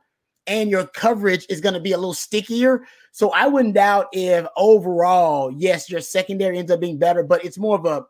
and 0.48 0.70
your 0.70 0.87
coverage 0.87 1.46
is 1.48 1.61
going 1.61 1.74
to 1.74 1.81
be 1.81 1.92
a 1.92 1.98
little 1.98 2.14
stickier. 2.14 2.83
So 3.12 3.31
I 3.31 3.46
wouldn't 3.46 3.74
doubt 3.74 4.07
if 4.12 4.46
overall, 4.57 5.53
yes, 5.53 5.90
your 5.90 6.01
secondary 6.01 6.59
ends 6.59 6.70
up 6.70 6.81
being 6.81 6.98
better, 6.98 7.22
but 7.22 7.44
it's 7.44 7.59
more 7.59 7.79
of 7.79 7.85
a 7.85 8.07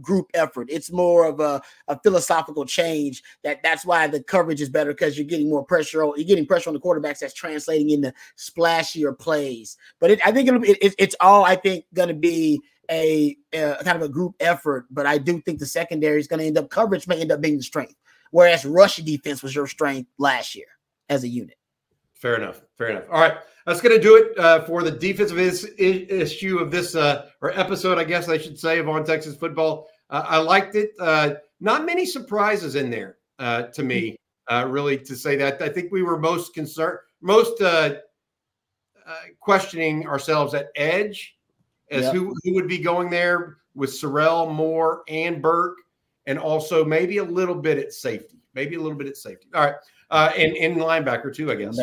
group 0.00 0.26
effort. 0.34 0.68
It's 0.70 0.90
more 0.90 1.26
of 1.26 1.40
a, 1.40 1.60
a 1.88 1.98
philosophical 2.00 2.64
change 2.64 3.22
that 3.44 3.62
that's 3.62 3.84
why 3.84 4.06
the 4.06 4.22
coverage 4.22 4.60
is 4.60 4.68
better 4.68 4.92
because 4.92 5.18
you're 5.18 5.26
getting 5.26 5.50
more 5.50 5.64
pressure 5.64 6.02
on 6.02 6.14
you're 6.16 6.26
getting 6.26 6.46
pressure 6.46 6.70
on 6.70 6.74
the 6.74 6.80
quarterbacks 6.80 7.18
that's 7.18 7.34
translating 7.34 7.90
into 7.90 8.12
splashier 8.36 9.18
plays. 9.18 9.76
But 10.00 10.12
it, 10.12 10.20
I 10.26 10.32
think 10.32 10.48
it'll 10.48 10.60
be, 10.60 10.70
it, 10.70 10.94
it's 10.98 11.16
all 11.20 11.44
I 11.44 11.56
think 11.56 11.84
going 11.94 12.08
to 12.08 12.14
be 12.14 12.60
a, 12.90 13.36
a, 13.52 13.76
kind 13.84 13.96
of 13.96 14.02
a 14.02 14.08
group 14.08 14.34
effort. 14.40 14.86
But 14.90 15.06
I 15.06 15.18
do 15.18 15.40
think 15.40 15.58
the 15.58 15.66
secondary 15.66 16.20
is 16.20 16.28
going 16.28 16.40
to 16.40 16.46
end 16.46 16.58
up 16.58 16.70
coverage 16.70 17.06
may 17.06 17.20
end 17.20 17.32
up 17.32 17.40
being 17.40 17.58
the 17.58 17.62
strength, 17.62 17.96
whereas 18.30 18.64
rush 18.64 18.96
defense 18.96 19.42
was 19.42 19.54
your 19.54 19.66
strength 19.66 20.08
last 20.18 20.54
year 20.54 20.66
as 21.08 21.24
a 21.24 21.28
unit. 21.28 21.57
Fair 22.18 22.34
enough. 22.34 22.62
Fair 22.76 22.88
enough. 22.88 23.04
All 23.10 23.20
right, 23.20 23.38
that's 23.64 23.80
going 23.80 23.96
to 23.96 24.02
do 24.02 24.16
it 24.16 24.36
uh, 24.38 24.64
for 24.64 24.82
the 24.82 24.90
defensive 24.90 25.38
is, 25.38 25.70
issue 25.78 26.58
of 26.58 26.70
this 26.70 26.96
uh, 26.96 27.26
or 27.40 27.56
episode, 27.58 27.96
I 27.96 28.04
guess 28.04 28.28
I 28.28 28.38
should 28.38 28.58
say, 28.58 28.78
of 28.80 28.88
on 28.88 29.04
Texas 29.04 29.36
football. 29.36 29.88
Uh, 30.10 30.24
I 30.26 30.38
liked 30.38 30.74
it. 30.74 30.90
Uh, 30.98 31.34
not 31.60 31.86
many 31.86 32.04
surprises 32.04 32.74
in 32.74 32.90
there 32.90 33.18
uh, 33.38 33.64
to 33.64 33.84
me, 33.84 34.16
uh, 34.48 34.66
really, 34.68 34.98
to 34.98 35.14
say 35.14 35.36
that. 35.36 35.62
I 35.62 35.68
think 35.68 35.92
we 35.92 36.02
were 36.02 36.18
most 36.18 36.54
concerned, 36.54 36.98
most 37.20 37.62
questioning 39.38 40.06
ourselves 40.06 40.54
at 40.54 40.68
edge 40.74 41.36
as 41.90 42.04
yep. 42.04 42.14
who, 42.14 42.34
who 42.42 42.54
would 42.54 42.68
be 42.68 42.78
going 42.78 43.10
there 43.10 43.58
with 43.74 43.90
Sorrell, 43.90 44.52
Moore, 44.52 45.02
and 45.08 45.40
Burke, 45.40 45.78
and 46.26 46.38
also 46.38 46.84
maybe 46.84 47.18
a 47.18 47.24
little 47.24 47.54
bit 47.54 47.78
at 47.78 47.92
safety. 47.92 48.37
Maybe 48.58 48.74
a 48.74 48.80
little 48.80 48.98
bit 48.98 49.06
at 49.06 49.16
safety. 49.16 49.46
All 49.54 49.64
right 49.64 49.74
uh, 50.10 50.32
and, 50.36 50.56
and 50.56 50.76
linebacker 50.76 51.34
too, 51.34 51.50
I 51.50 51.54
guess. 51.54 51.78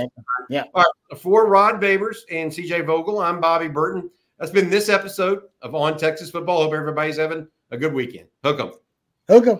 Yeah. 0.49 0.63
All 0.73 0.83
right. 0.83 1.19
For 1.19 1.47
Rod 1.47 1.81
Babers 1.81 2.17
and 2.31 2.51
CJ 2.51 2.85
Vogel, 2.85 3.19
I'm 3.19 3.39
Bobby 3.39 3.67
Burton. 3.67 4.09
That's 4.39 4.51
been 4.51 4.69
this 4.69 4.89
episode 4.89 5.43
of 5.61 5.75
On 5.75 5.97
Texas 5.97 6.31
Football. 6.31 6.63
Hope 6.63 6.73
everybody's 6.73 7.17
having 7.17 7.47
a 7.71 7.77
good 7.77 7.93
weekend. 7.93 8.27
Hook 8.43 8.59
'em. 8.59 8.71
Hook 9.29 9.47
'em. 9.47 9.59